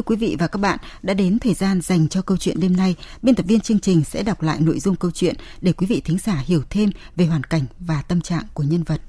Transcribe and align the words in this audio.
Thưa 0.00 0.04
quý 0.04 0.16
vị 0.16 0.36
và 0.38 0.46
các 0.46 0.58
bạn, 0.58 0.78
đã 1.02 1.14
đến 1.14 1.38
thời 1.38 1.54
gian 1.54 1.80
dành 1.80 2.08
cho 2.08 2.22
câu 2.22 2.36
chuyện 2.36 2.60
đêm 2.60 2.76
nay. 2.76 2.96
Biên 3.22 3.34
tập 3.34 3.46
viên 3.46 3.60
chương 3.60 3.80
trình 3.80 4.04
sẽ 4.04 4.22
đọc 4.22 4.42
lại 4.42 4.60
nội 4.60 4.80
dung 4.80 4.96
câu 4.96 5.10
chuyện 5.10 5.34
để 5.60 5.72
quý 5.72 5.86
vị 5.86 6.02
thính 6.04 6.18
giả 6.18 6.42
hiểu 6.46 6.62
thêm 6.70 6.90
về 7.16 7.26
hoàn 7.26 7.44
cảnh 7.44 7.62
và 7.78 8.02
tâm 8.02 8.20
trạng 8.20 8.42
của 8.54 8.62
nhân 8.62 8.82
vật. 8.82 9.00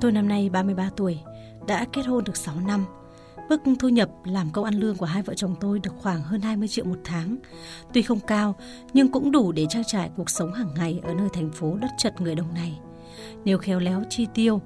Tôi 0.00 0.12
năm 0.12 0.28
nay 0.28 0.50
33 0.50 0.90
tuổi, 0.96 1.18
đã 1.66 1.86
kết 1.92 2.02
hôn 2.06 2.24
được 2.24 2.36
6 2.36 2.60
năm. 2.60 2.84
Mức 3.48 3.60
thu 3.78 3.88
nhập 3.88 4.08
làm 4.24 4.50
công 4.50 4.64
ăn 4.64 4.74
lương 4.74 4.96
của 4.96 5.06
hai 5.06 5.22
vợ 5.22 5.34
chồng 5.34 5.54
tôi 5.60 5.78
được 5.78 5.92
khoảng 5.98 6.22
hơn 6.22 6.40
20 6.40 6.68
triệu 6.68 6.84
một 6.84 6.98
tháng. 7.04 7.36
Tuy 7.92 8.02
không 8.02 8.20
cao, 8.20 8.54
nhưng 8.92 9.12
cũng 9.12 9.32
đủ 9.32 9.52
để 9.52 9.66
trang 9.70 9.84
trải 9.86 10.10
cuộc 10.16 10.30
sống 10.30 10.52
hàng 10.52 10.74
ngày 10.76 11.00
ở 11.04 11.14
nơi 11.14 11.28
thành 11.32 11.50
phố 11.50 11.76
đất 11.76 11.90
chật 11.98 12.20
người 12.20 12.34
đông 12.34 12.54
này. 12.54 12.78
Nếu 13.44 13.58
khéo 13.58 13.78
léo 13.78 14.02
chi 14.10 14.26
tiêu, 14.34 14.62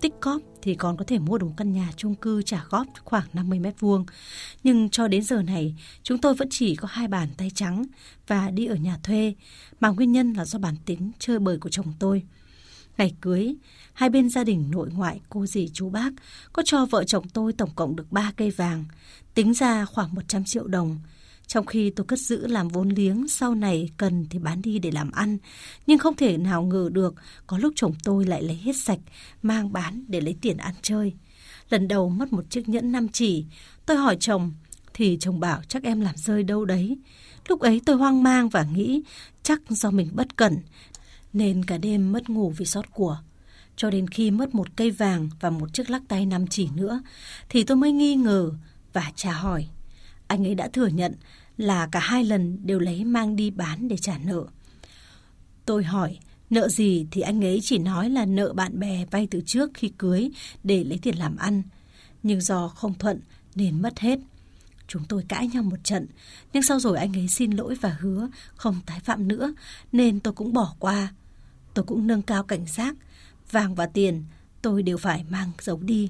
tích 0.00 0.14
cóp 0.20 0.42
thì 0.62 0.74
còn 0.74 0.96
có 0.96 1.04
thể 1.04 1.18
mua 1.18 1.38
được 1.38 1.46
một 1.46 1.54
căn 1.56 1.72
nhà 1.72 1.88
chung 1.96 2.14
cư 2.14 2.42
trả 2.42 2.64
góp 2.70 2.86
khoảng 3.04 3.26
50 3.32 3.58
mét 3.58 3.80
vuông. 3.80 4.06
Nhưng 4.64 4.90
cho 4.90 5.08
đến 5.08 5.22
giờ 5.22 5.42
này, 5.42 5.74
chúng 6.02 6.18
tôi 6.18 6.34
vẫn 6.34 6.48
chỉ 6.50 6.76
có 6.76 6.88
hai 6.90 7.08
bàn 7.08 7.28
tay 7.36 7.50
trắng 7.54 7.84
và 8.26 8.50
đi 8.50 8.66
ở 8.66 8.74
nhà 8.74 8.98
thuê, 9.02 9.34
mà 9.80 9.88
nguyên 9.88 10.12
nhân 10.12 10.32
là 10.32 10.44
do 10.44 10.58
bản 10.58 10.74
tính 10.84 11.10
chơi 11.18 11.38
bời 11.38 11.58
của 11.58 11.68
chồng 11.68 11.92
tôi. 11.98 12.22
Ngày 12.98 13.14
cưới, 13.20 13.54
hai 13.92 14.10
bên 14.10 14.30
gia 14.30 14.44
đình 14.44 14.70
nội 14.70 14.88
ngoại 14.92 15.20
cô 15.28 15.46
dì 15.46 15.70
chú 15.72 15.90
bác 15.90 16.10
có 16.52 16.62
cho 16.66 16.86
vợ 16.86 17.04
chồng 17.04 17.28
tôi 17.28 17.52
tổng 17.52 17.70
cộng 17.74 17.96
được 17.96 18.12
3 18.12 18.32
cây 18.36 18.50
vàng, 18.50 18.84
tính 19.34 19.54
ra 19.54 19.84
khoảng 19.84 20.14
100 20.14 20.44
triệu 20.44 20.66
đồng. 20.66 20.98
Trong 21.46 21.66
khi 21.66 21.90
tôi 21.90 22.06
cất 22.06 22.18
giữ 22.18 22.46
làm 22.46 22.68
vốn 22.68 22.88
liếng, 22.88 23.28
sau 23.28 23.54
này 23.54 23.90
cần 23.96 24.26
thì 24.30 24.38
bán 24.38 24.62
đi 24.62 24.78
để 24.78 24.90
làm 24.90 25.10
ăn. 25.10 25.38
Nhưng 25.86 25.98
không 25.98 26.16
thể 26.16 26.38
nào 26.38 26.62
ngờ 26.62 26.88
được, 26.92 27.14
có 27.46 27.58
lúc 27.58 27.72
chồng 27.76 27.94
tôi 28.04 28.24
lại 28.24 28.42
lấy 28.42 28.56
hết 28.56 28.76
sạch, 28.76 29.00
mang 29.42 29.72
bán 29.72 30.04
để 30.08 30.20
lấy 30.20 30.36
tiền 30.40 30.56
ăn 30.56 30.74
chơi. 30.82 31.12
Lần 31.70 31.88
đầu 31.88 32.08
mất 32.08 32.32
một 32.32 32.50
chiếc 32.50 32.68
nhẫn 32.68 32.92
năm 32.92 33.08
chỉ, 33.08 33.44
tôi 33.86 33.96
hỏi 33.96 34.16
chồng, 34.20 34.52
thì 34.94 35.16
chồng 35.20 35.40
bảo 35.40 35.62
chắc 35.68 35.82
em 35.82 36.00
làm 36.00 36.16
rơi 36.16 36.42
đâu 36.42 36.64
đấy. 36.64 36.98
Lúc 37.48 37.60
ấy 37.60 37.80
tôi 37.86 37.96
hoang 37.96 38.22
mang 38.22 38.48
và 38.48 38.62
nghĩ 38.62 39.02
chắc 39.42 39.60
do 39.68 39.90
mình 39.90 40.10
bất 40.12 40.36
cẩn, 40.36 40.58
nên 41.32 41.64
cả 41.64 41.78
đêm 41.78 42.12
mất 42.12 42.30
ngủ 42.30 42.52
vì 42.56 42.66
sót 42.66 42.90
của. 42.92 43.18
Cho 43.76 43.90
đến 43.90 44.08
khi 44.08 44.30
mất 44.30 44.54
một 44.54 44.76
cây 44.76 44.90
vàng 44.90 45.30
và 45.40 45.50
một 45.50 45.74
chiếc 45.74 45.90
lắc 45.90 46.02
tay 46.08 46.26
năm 46.26 46.46
chỉ 46.46 46.68
nữa, 46.74 47.02
thì 47.48 47.64
tôi 47.64 47.76
mới 47.76 47.92
nghi 47.92 48.14
ngờ 48.14 48.50
và 48.92 49.12
trả 49.16 49.32
hỏi. 49.32 49.68
Anh 50.26 50.46
ấy 50.46 50.54
đã 50.54 50.68
thừa 50.68 50.86
nhận 50.86 51.14
là 51.56 51.88
cả 51.92 52.00
hai 52.00 52.24
lần 52.24 52.58
đều 52.66 52.78
lấy 52.78 53.04
mang 53.04 53.36
đi 53.36 53.50
bán 53.50 53.88
để 53.88 53.96
trả 53.96 54.18
nợ. 54.18 54.44
Tôi 55.66 55.84
hỏi, 55.84 56.18
nợ 56.50 56.68
gì 56.68 57.06
thì 57.10 57.20
anh 57.20 57.44
ấy 57.44 57.60
chỉ 57.62 57.78
nói 57.78 58.10
là 58.10 58.24
nợ 58.24 58.52
bạn 58.52 58.78
bè 58.78 59.04
vay 59.10 59.28
từ 59.30 59.40
trước 59.46 59.70
khi 59.74 59.92
cưới 59.98 60.30
để 60.62 60.84
lấy 60.84 60.98
tiền 61.02 61.18
làm 61.18 61.36
ăn. 61.36 61.62
Nhưng 62.22 62.40
do 62.40 62.68
không 62.68 62.94
thuận 62.98 63.20
nên 63.54 63.82
mất 63.82 63.98
hết. 63.98 64.18
Chúng 64.88 65.04
tôi 65.08 65.24
cãi 65.28 65.48
nhau 65.48 65.62
một 65.62 65.84
trận, 65.84 66.06
nhưng 66.52 66.62
sau 66.62 66.80
rồi 66.80 66.98
anh 66.98 67.16
ấy 67.16 67.28
xin 67.28 67.50
lỗi 67.50 67.74
và 67.80 67.96
hứa 68.00 68.28
không 68.56 68.80
tái 68.86 69.00
phạm 69.00 69.28
nữa, 69.28 69.54
nên 69.92 70.20
tôi 70.20 70.34
cũng 70.34 70.52
bỏ 70.52 70.74
qua 70.78 71.08
tôi 71.74 71.84
cũng 71.84 72.06
nâng 72.06 72.22
cao 72.22 72.42
cảnh 72.42 72.66
giác. 72.66 72.96
Vàng 73.50 73.74
và 73.74 73.86
tiền 73.86 74.24
tôi 74.62 74.82
đều 74.82 74.96
phải 74.96 75.24
mang 75.28 75.50
giấu 75.60 75.78
đi. 75.82 76.08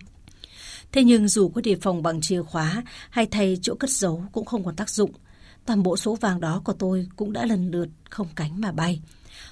Thế 0.93 1.05
nhưng 1.05 1.29
dù 1.29 1.49
có 1.49 1.61
đề 1.61 1.77
phòng 1.83 2.03
bằng 2.03 2.21
chìa 2.21 2.43
khóa 2.43 2.83
hay 3.11 3.27
thay 3.27 3.59
chỗ 3.63 3.75
cất 3.75 3.91
giấu 3.91 4.25
cũng 4.33 4.45
không 4.45 4.65
còn 4.65 4.77
tác 4.77 4.91
dụng. 4.91 5.11
Toàn 5.67 5.83
bộ 5.83 5.97
số 5.97 6.15
vàng 6.15 6.41
đó 6.41 6.63
của 6.65 6.73
tôi 6.73 7.09
cũng 7.17 7.33
đã 7.33 7.47
lần 7.47 7.71
lượt 7.71 7.89
không 8.11 8.29
cánh 8.37 8.61
mà 8.61 8.73
bay. 8.73 9.01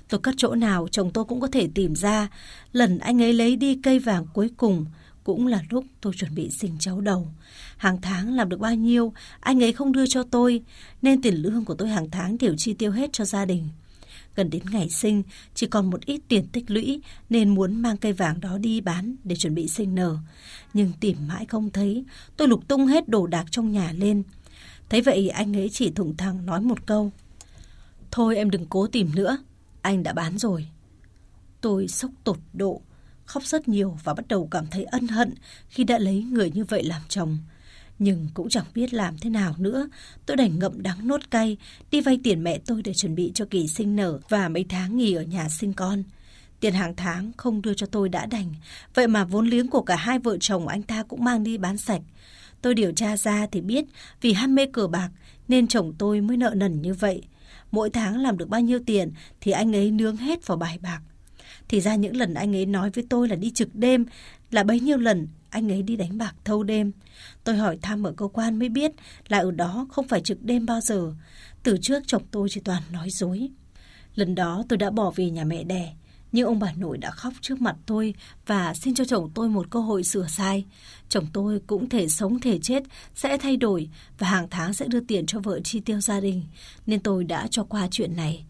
Tôi 0.08 0.20
cất 0.20 0.34
chỗ 0.38 0.54
nào 0.54 0.88
chồng 0.90 1.10
tôi 1.10 1.24
cũng 1.24 1.40
có 1.40 1.46
thể 1.46 1.68
tìm 1.74 1.94
ra. 1.94 2.28
Lần 2.72 2.98
anh 2.98 3.22
ấy 3.22 3.32
lấy 3.32 3.56
đi 3.56 3.78
cây 3.82 3.98
vàng 3.98 4.26
cuối 4.34 4.50
cùng 4.56 4.86
cũng 5.24 5.46
là 5.46 5.62
lúc 5.70 5.84
tôi 6.00 6.12
chuẩn 6.16 6.34
bị 6.34 6.50
sinh 6.50 6.76
cháu 6.80 7.00
đầu. 7.00 7.28
Hàng 7.76 8.00
tháng 8.00 8.34
làm 8.34 8.48
được 8.48 8.60
bao 8.60 8.74
nhiêu, 8.74 9.12
anh 9.40 9.62
ấy 9.62 9.72
không 9.72 9.92
đưa 9.92 10.06
cho 10.06 10.22
tôi, 10.22 10.62
nên 11.02 11.22
tiền 11.22 11.34
lương 11.34 11.64
của 11.64 11.74
tôi 11.74 11.88
hàng 11.88 12.10
tháng 12.10 12.38
đều 12.38 12.54
chi 12.58 12.74
tiêu 12.74 12.90
hết 12.90 13.12
cho 13.12 13.24
gia 13.24 13.44
đình. 13.44 13.68
Gần 14.36 14.50
đến 14.50 14.62
ngày 14.70 14.88
sinh, 14.88 15.22
chỉ 15.54 15.66
còn 15.66 15.90
một 15.90 16.06
ít 16.06 16.20
tiền 16.28 16.46
tích 16.46 16.70
lũy 16.70 17.00
nên 17.30 17.48
muốn 17.48 17.82
mang 17.82 17.96
cây 17.96 18.12
vàng 18.12 18.40
đó 18.40 18.58
đi 18.58 18.80
bán 18.80 19.16
để 19.24 19.36
chuẩn 19.36 19.54
bị 19.54 19.68
sinh 19.68 19.94
nở. 19.94 20.16
Nhưng 20.74 20.92
tìm 21.00 21.16
mãi 21.28 21.46
không 21.46 21.70
thấy, 21.70 22.04
tôi 22.36 22.48
lục 22.48 22.68
tung 22.68 22.86
hết 22.86 23.08
đồ 23.08 23.26
đạc 23.26 23.44
trong 23.50 23.72
nhà 23.72 23.92
lên. 23.92 24.22
Thấy 24.88 25.00
vậy 25.00 25.28
anh 25.28 25.56
ấy 25.56 25.68
chỉ 25.72 25.90
thủng 25.90 26.16
thẳng 26.16 26.46
nói 26.46 26.60
một 26.60 26.86
câu. 26.86 27.12
Thôi 28.10 28.36
em 28.36 28.50
đừng 28.50 28.66
cố 28.66 28.86
tìm 28.86 29.10
nữa, 29.14 29.38
anh 29.82 30.02
đã 30.02 30.12
bán 30.12 30.38
rồi. 30.38 30.66
Tôi 31.60 31.88
sốc 31.88 32.10
tột 32.24 32.38
độ, 32.52 32.82
khóc 33.24 33.42
rất 33.42 33.68
nhiều 33.68 33.98
và 34.04 34.14
bắt 34.14 34.28
đầu 34.28 34.48
cảm 34.50 34.66
thấy 34.66 34.84
ân 34.84 35.08
hận 35.08 35.34
khi 35.68 35.84
đã 35.84 35.98
lấy 35.98 36.22
người 36.22 36.50
như 36.50 36.64
vậy 36.64 36.82
làm 36.84 37.02
chồng. 37.08 37.38
Nhưng 37.98 38.28
cũng 38.34 38.48
chẳng 38.48 38.64
biết 38.74 38.94
làm 38.94 39.18
thế 39.18 39.30
nào 39.30 39.54
nữa, 39.58 39.88
tôi 40.26 40.36
đành 40.36 40.58
ngậm 40.58 40.82
đắng 40.82 41.08
nốt 41.08 41.30
cay, 41.30 41.56
đi 41.90 42.00
vay 42.00 42.18
tiền 42.24 42.44
mẹ 42.44 42.58
tôi 42.66 42.82
để 42.82 42.94
chuẩn 42.94 43.14
bị 43.14 43.32
cho 43.34 43.44
kỳ 43.50 43.68
sinh 43.68 43.96
nở 43.96 44.18
và 44.28 44.48
mấy 44.48 44.64
tháng 44.68 44.96
nghỉ 44.96 45.14
ở 45.14 45.22
nhà 45.22 45.48
sinh 45.48 45.72
con. 45.72 46.02
Tiền 46.60 46.74
hàng 46.74 46.96
tháng 46.96 47.32
không 47.36 47.62
đưa 47.62 47.74
cho 47.74 47.86
tôi 47.86 48.08
đã 48.08 48.26
đành, 48.26 48.54
vậy 48.94 49.06
mà 49.08 49.24
vốn 49.24 49.46
liếng 49.46 49.68
của 49.68 49.82
cả 49.82 49.96
hai 49.96 50.18
vợ 50.18 50.36
chồng 50.40 50.68
anh 50.68 50.82
ta 50.82 51.02
cũng 51.02 51.24
mang 51.24 51.44
đi 51.44 51.58
bán 51.58 51.76
sạch. 51.76 52.02
Tôi 52.62 52.74
điều 52.74 52.92
tra 52.92 53.16
ra 53.16 53.46
thì 53.52 53.60
biết 53.60 53.84
vì 54.20 54.32
ham 54.32 54.54
mê 54.54 54.66
cờ 54.66 54.86
bạc 54.86 55.10
nên 55.48 55.66
chồng 55.66 55.92
tôi 55.98 56.20
mới 56.20 56.36
nợ 56.36 56.52
nần 56.56 56.82
như 56.82 56.94
vậy. 56.94 57.22
Mỗi 57.70 57.90
tháng 57.90 58.22
làm 58.22 58.38
được 58.38 58.48
bao 58.48 58.60
nhiêu 58.60 58.80
tiền 58.86 59.12
thì 59.40 59.52
anh 59.52 59.76
ấy 59.76 59.90
nướng 59.90 60.16
hết 60.16 60.46
vào 60.46 60.58
bài 60.58 60.78
bạc. 60.82 61.00
Thì 61.68 61.80
ra 61.80 61.94
những 61.94 62.16
lần 62.16 62.34
anh 62.34 62.56
ấy 62.56 62.66
nói 62.66 62.90
với 62.90 63.06
tôi 63.10 63.28
là 63.28 63.36
đi 63.36 63.50
trực 63.50 63.74
đêm 63.74 64.04
là 64.50 64.64
bấy 64.64 64.80
nhiêu 64.80 64.96
lần 64.96 65.28
anh 65.52 65.72
ấy 65.72 65.82
đi 65.82 65.96
đánh 65.96 66.18
bạc 66.18 66.34
thâu 66.44 66.62
đêm. 66.62 66.92
Tôi 67.44 67.56
hỏi 67.56 67.78
thăm 67.82 68.02
ở 68.02 68.12
cơ 68.16 68.28
quan 68.28 68.58
mới 68.58 68.68
biết 68.68 68.92
là 69.28 69.38
ở 69.38 69.50
đó 69.50 69.86
không 69.90 70.08
phải 70.08 70.20
trực 70.20 70.42
đêm 70.42 70.66
bao 70.66 70.80
giờ. 70.80 71.14
Từ 71.62 71.76
trước 71.82 72.02
chồng 72.06 72.22
tôi 72.30 72.48
chỉ 72.50 72.60
toàn 72.60 72.82
nói 72.92 73.10
dối. 73.10 73.50
Lần 74.14 74.34
đó 74.34 74.64
tôi 74.68 74.76
đã 74.76 74.90
bỏ 74.90 75.12
về 75.16 75.30
nhà 75.30 75.44
mẹ 75.44 75.64
đẻ. 75.64 75.94
Nhưng 76.32 76.46
ông 76.46 76.58
bà 76.58 76.72
nội 76.72 76.98
đã 76.98 77.10
khóc 77.10 77.32
trước 77.40 77.60
mặt 77.60 77.76
tôi 77.86 78.14
và 78.46 78.74
xin 78.74 78.94
cho 78.94 79.04
chồng 79.04 79.30
tôi 79.34 79.48
một 79.48 79.70
cơ 79.70 79.80
hội 79.80 80.04
sửa 80.04 80.26
sai. 80.28 80.64
Chồng 81.08 81.26
tôi 81.32 81.60
cũng 81.66 81.88
thể 81.88 82.08
sống 82.08 82.40
thể 82.40 82.58
chết, 82.58 82.82
sẽ 83.14 83.38
thay 83.38 83.56
đổi 83.56 83.88
và 84.18 84.28
hàng 84.28 84.46
tháng 84.50 84.72
sẽ 84.72 84.86
đưa 84.88 85.00
tiền 85.00 85.26
cho 85.26 85.40
vợ 85.40 85.60
chi 85.60 85.80
tiêu 85.80 86.00
gia 86.00 86.20
đình. 86.20 86.42
Nên 86.86 87.00
tôi 87.00 87.24
đã 87.24 87.46
cho 87.50 87.64
qua 87.64 87.88
chuyện 87.90 88.16
này. 88.16 88.44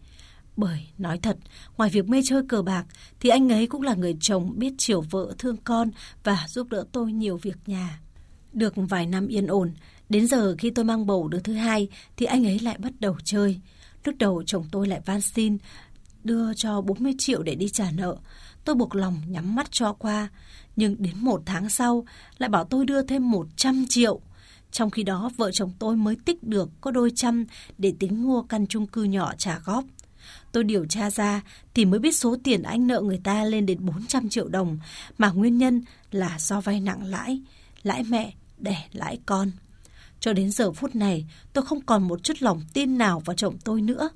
Bởi, 0.57 0.87
nói 0.97 1.17
thật, 1.17 1.37
ngoài 1.77 1.89
việc 1.89 2.09
mê 2.09 2.21
chơi 2.25 2.43
cờ 2.49 2.61
bạc, 2.61 2.85
thì 3.19 3.29
anh 3.29 3.49
ấy 3.49 3.67
cũng 3.67 3.81
là 3.81 3.93
người 3.93 4.17
chồng 4.19 4.59
biết 4.59 4.73
chiều 4.77 5.01
vợ 5.01 5.33
thương 5.37 5.57
con 5.57 5.91
và 6.23 6.45
giúp 6.47 6.67
đỡ 6.69 6.85
tôi 6.91 7.11
nhiều 7.11 7.37
việc 7.37 7.57
nhà. 7.65 7.99
Được 8.53 8.73
vài 8.75 9.05
năm 9.05 9.27
yên 9.27 9.47
ổn, 9.47 9.73
đến 10.09 10.27
giờ 10.27 10.55
khi 10.57 10.69
tôi 10.69 10.85
mang 10.85 11.05
bầu 11.05 11.27
đứa 11.27 11.39
thứ 11.39 11.53
hai 11.53 11.87
thì 12.17 12.25
anh 12.25 12.45
ấy 12.45 12.59
lại 12.59 12.77
bắt 12.77 12.93
đầu 12.99 13.15
chơi. 13.23 13.59
Lúc 14.03 14.15
đầu 14.19 14.43
chồng 14.45 14.65
tôi 14.71 14.87
lại 14.87 15.01
van 15.05 15.21
xin 15.21 15.57
đưa 16.23 16.53
cho 16.53 16.81
40 16.81 17.13
triệu 17.17 17.43
để 17.43 17.55
đi 17.55 17.69
trả 17.69 17.91
nợ. 17.91 18.17
Tôi 18.65 18.75
buộc 18.75 18.95
lòng 18.95 19.21
nhắm 19.27 19.55
mắt 19.55 19.71
cho 19.71 19.93
qua. 19.93 20.29
Nhưng 20.75 20.95
đến 20.99 21.15
một 21.17 21.41
tháng 21.45 21.69
sau 21.69 22.05
lại 22.37 22.49
bảo 22.49 22.63
tôi 22.63 22.85
đưa 22.85 23.01
thêm 23.03 23.31
100 23.31 23.85
triệu. 23.89 24.21
Trong 24.71 24.89
khi 24.89 25.03
đó 25.03 25.29
vợ 25.37 25.51
chồng 25.51 25.71
tôi 25.79 25.95
mới 25.95 26.15
tích 26.25 26.43
được 26.43 26.69
có 26.81 26.91
đôi 26.91 27.11
trăm 27.15 27.45
để 27.77 27.93
tính 27.99 28.23
mua 28.23 28.41
căn 28.41 28.67
chung 28.67 28.87
cư 28.87 29.03
nhỏ 29.03 29.33
trả 29.37 29.59
góp. 29.59 29.83
Tôi 30.53 30.63
điều 30.63 30.85
tra 30.85 31.09
ra 31.09 31.41
thì 31.73 31.85
mới 31.85 31.99
biết 31.99 32.15
số 32.15 32.35
tiền 32.43 32.63
anh 32.63 32.87
nợ 32.87 33.01
người 33.01 33.21
ta 33.23 33.43
lên 33.43 33.65
đến 33.65 33.85
400 33.85 34.29
triệu 34.29 34.47
đồng 34.47 34.79
mà 35.17 35.31
nguyên 35.31 35.57
nhân 35.57 35.81
là 36.11 36.37
do 36.39 36.61
vay 36.61 36.79
nặng 36.79 37.03
lãi, 37.03 37.41
lãi 37.83 38.03
mẹ, 38.03 38.33
đẻ 38.57 38.85
lãi 38.91 39.19
con. 39.25 39.51
Cho 40.19 40.33
đến 40.33 40.51
giờ 40.51 40.71
phút 40.71 40.95
này, 40.95 41.25
tôi 41.53 41.65
không 41.65 41.81
còn 41.81 42.03
một 42.03 42.23
chút 42.23 42.33
lòng 42.39 42.61
tin 42.73 42.97
nào 42.97 43.19
vào 43.25 43.35
chồng 43.35 43.57
tôi 43.63 43.81
nữa. 43.81 44.09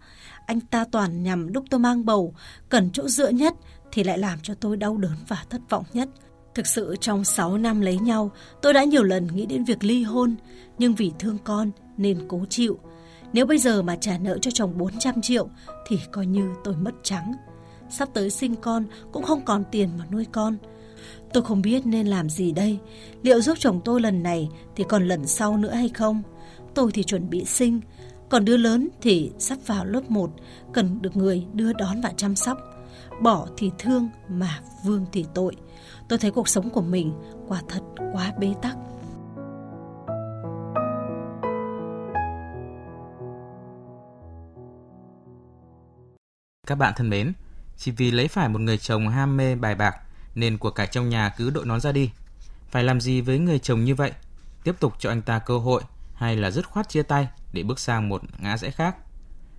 Anh 0.45 0.60
ta 0.60 0.86
toàn 0.92 1.24
nhằm 1.24 1.48
lúc 1.48 1.66
tôi 1.69 1.80
mang 1.80 2.06
bầu, 2.06 2.36
cần 2.69 2.89
chỗ 2.94 3.07
dựa 3.07 3.30
nhất 3.30 3.54
thì 3.92 4.04
lại 4.04 4.18
làm 4.18 4.39
cho 4.44 4.54
tôi 4.54 4.78
đau 4.78 4.98
đớn 4.98 5.16
và 5.28 5.45
thất 5.50 5.62
vọng 5.69 5.86
nhất. 5.94 6.10
Thực 6.56 6.68
sự 6.68 6.95
trong 7.01 7.24
6 7.24 7.57
năm 7.57 7.81
lấy 7.81 8.00
nhau, 8.00 8.31
tôi 8.62 8.74
đã 8.74 8.84
nhiều 8.84 9.04
lần 9.04 9.28
nghĩ 9.28 9.45
đến 9.45 9.63
việc 9.63 9.84
ly 9.84 10.04
hôn, 10.04 10.36
nhưng 10.78 10.95
vì 10.95 11.12
thương 11.19 11.38
con 11.44 11.72
nên 11.98 12.19
cố 12.28 12.45
chịu. 12.50 12.80
Nếu 13.33 13.45
bây 13.45 13.57
giờ 13.57 13.81
mà 13.81 13.95
trả 13.95 14.18
nợ 14.18 14.38
cho 14.41 14.51
chồng 14.51 14.77
400 14.77 15.21
triệu 15.21 15.50
thì 15.88 16.00
coi 16.12 16.25
như 16.25 16.50
tôi 16.63 16.75
mất 16.75 16.91
trắng. 17.03 17.33
Sắp 17.89 18.09
tới 18.13 18.29
sinh 18.29 18.56
con 18.56 18.85
cũng 19.12 19.24
không 19.24 19.45
còn 19.45 19.63
tiền 19.71 19.89
mà 19.97 20.06
nuôi 20.12 20.25
con. 20.31 20.57
Tôi 21.33 21.44
không 21.44 21.62
biết 21.62 21.85
nên 21.85 22.07
làm 22.07 22.29
gì 22.29 22.51
đây. 22.51 22.79
Liệu 23.21 23.41
giúp 23.41 23.57
chồng 23.59 23.81
tôi 23.85 24.01
lần 24.01 24.24
này 24.24 24.50
thì 24.75 24.83
còn 24.89 25.07
lần 25.07 25.27
sau 25.27 25.57
nữa 25.57 25.71
hay 25.74 25.89
không? 25.89 26.21
Tôi 26.74 26.91
thì 26.91 27.03
chuẩn 27.03 27.29
bị 27.29 27.45
sinh. 27.45 27.81
Còn 28.29 28.45
đứa 28.45 28.57
lớn 28.57 28.89
thì 29.01 29.31
sắp 29.39 29.57
vào 29.65 29.85
lớp 29.85 30.12
1, 30.12 30.31
cần 30.74 31.01
được 31.01 31.15
người 31.15 31.45
đưa 31.53 31.74
đón 31.74 32.01
và 32.01 32.13
chăm 32.18 32.35
sóc. 32.35 32.57
Bỏ 33.21 33.47
thì 33.57 33.71
thương 33.79 34.09
mà 34.29 34.59
vương 34.83 35.06
thì 35.12 35.25
tội. 35.33 35.56
Tôi 36.09 36.19
thấy 36.19 36.31
cuộc 36.31 36.47
sống 36.47 36.69
của 36.69 36.81
mình 36.81 37.13
quả 37.47 37.62
thật 37.68 37.81
quá 38.13 38.33
bế 38.39 38.53
tắc. 38.62 38.77
Các 46.68 46.75
bạn 46.75 46.94
thân 46.98 47.10
mến, 47.10 47.34
Chỉ 47.78 47.92
vì 47.92 48.12
lấy 48.12 48.28
phải 48.28 48.50
một 48.50 48.62
người 48.62 48.78
chồng 48.78 49.10
ham 49.10 49.38
mê 49.38 49.56
bài 49.56 49.75
bạc 49.75 49.96
nên 50.36 50.58
của 50.58 50.72
cải 50.72 50.88
trong 50.88 51.10
nhà 51.10 51.30
cứ 51.38 51.50
đội 51.50 51.66
nón 51.66 51.80
ra 51.80 51.92
đi. 51.92 52.10
Phải 52.72 52.84
làm 52.84 53.02
gì 53.02 53.22
với 53.22 53.40
người 53.40 53.60
chồng 53.60 53.84
như 53.84 53.96
vậy? 53.96 54.12
Tiếp 54.64 54.75
tục 54.80 54.94
cho 55.00 55.10
anh 55.10 55.22
ta 55.22 55.40
cơ 55.40 55.58
hội 55.58 55.81
hay 56.14 56.36
là 56.36 56.52
dứt 56.52 56.68
khoát 56.68 56.90
chia 56.90 57.04
tay 57.04 57.28
để 57.54 57.64
bước 57.64 57.80
sang 57.80 58.10
một 58.10 58.22
ngã 58.40 58.58
rẽ 58.58 58.72
khác? 58.72 58.96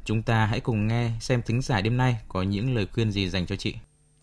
Chúng 0.04 0.22
ta 0.22 0.46
hãy 0.46 0.60
cùng 0.60 0.86
nghe 0.86 1.10
xem 1.20 1.42
thính 1.42 1.62
giả 1.62 1.80
đêm 1.80 1.96
nay 1.96 2.16
có 2.28 2.42
những 2.42 2.74
lời 2.74 2.86
khuyên 2.92 3.12
gì 3.12 3.28
dành 3.28 3.46
cho 3.46 3.56
chị. 3.56 3.74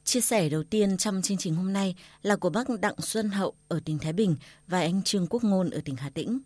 Chia 0.04 0.22
sẻ 0.22 0.50
đầu 0.50 0.64
tiên 0.64 0.98
trong 0.98 1.22
chương 1.22 1.38
trình 1.38 1.56
hôm 1.56 1.74
nay 1.74 1.96
là 2.22 2.36
của 2.36 2.50
bác 2.50 2.68
Đặng 2.82 3.02
Xuân 3.02 3.30
Hậu 3.30 3.54
ở 3.68 3.80
tỉnh 3.86 4.00
Thái 4.00 4.14
Bình 4.14 4.36
và 4.68 4.80
anh 4.80 5.02
Trương 5.02 5.28
Quốc 5.28 5.44
Ngôn 5.44 5.70
ở 5.70 5.82
tỉnh 5.86 5.96
Hà 5.96 6.10
Tĩnh. 6.10 6.40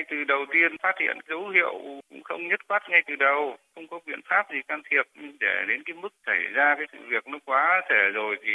Ngay 0.00 0.06
từ 0.10 0.24
đầu 0.24 0.46
tiên 0.52 0.76
phát 0.82 0.94
hiện 1.00 1.18
dấu 1.28 1.48
hiệu 1.48 1.72
cũng 2.08 2.22
không 2.24 2.48
nhất 2.48 2.60
quát 2.68 2.88
ngay 2.88 3.02
từ 3.06 3.16
đầu, 3.16 3.56
không 3.74 3.86
có 3.88 4.00
biện 4.06 4.20
pháp 4.24 4.46
gì 4.52 4.58
can 4.68 4.82
thiệp 4.90 5.02
để 5.40 5.64
đến 5.68 5.82
cái 5.86 5.94
mức 5.94 6.08
xảy 6.26 6.42
ra 6.52 6.74
cái 6.78 6.86
sự 6.92 6.98
việc 7.08 7.28
nó 7.28 7.38
quá 7.44 7.80
thể 7.90 8.10
rồi 8.14 8.36
thì 8.42 8.52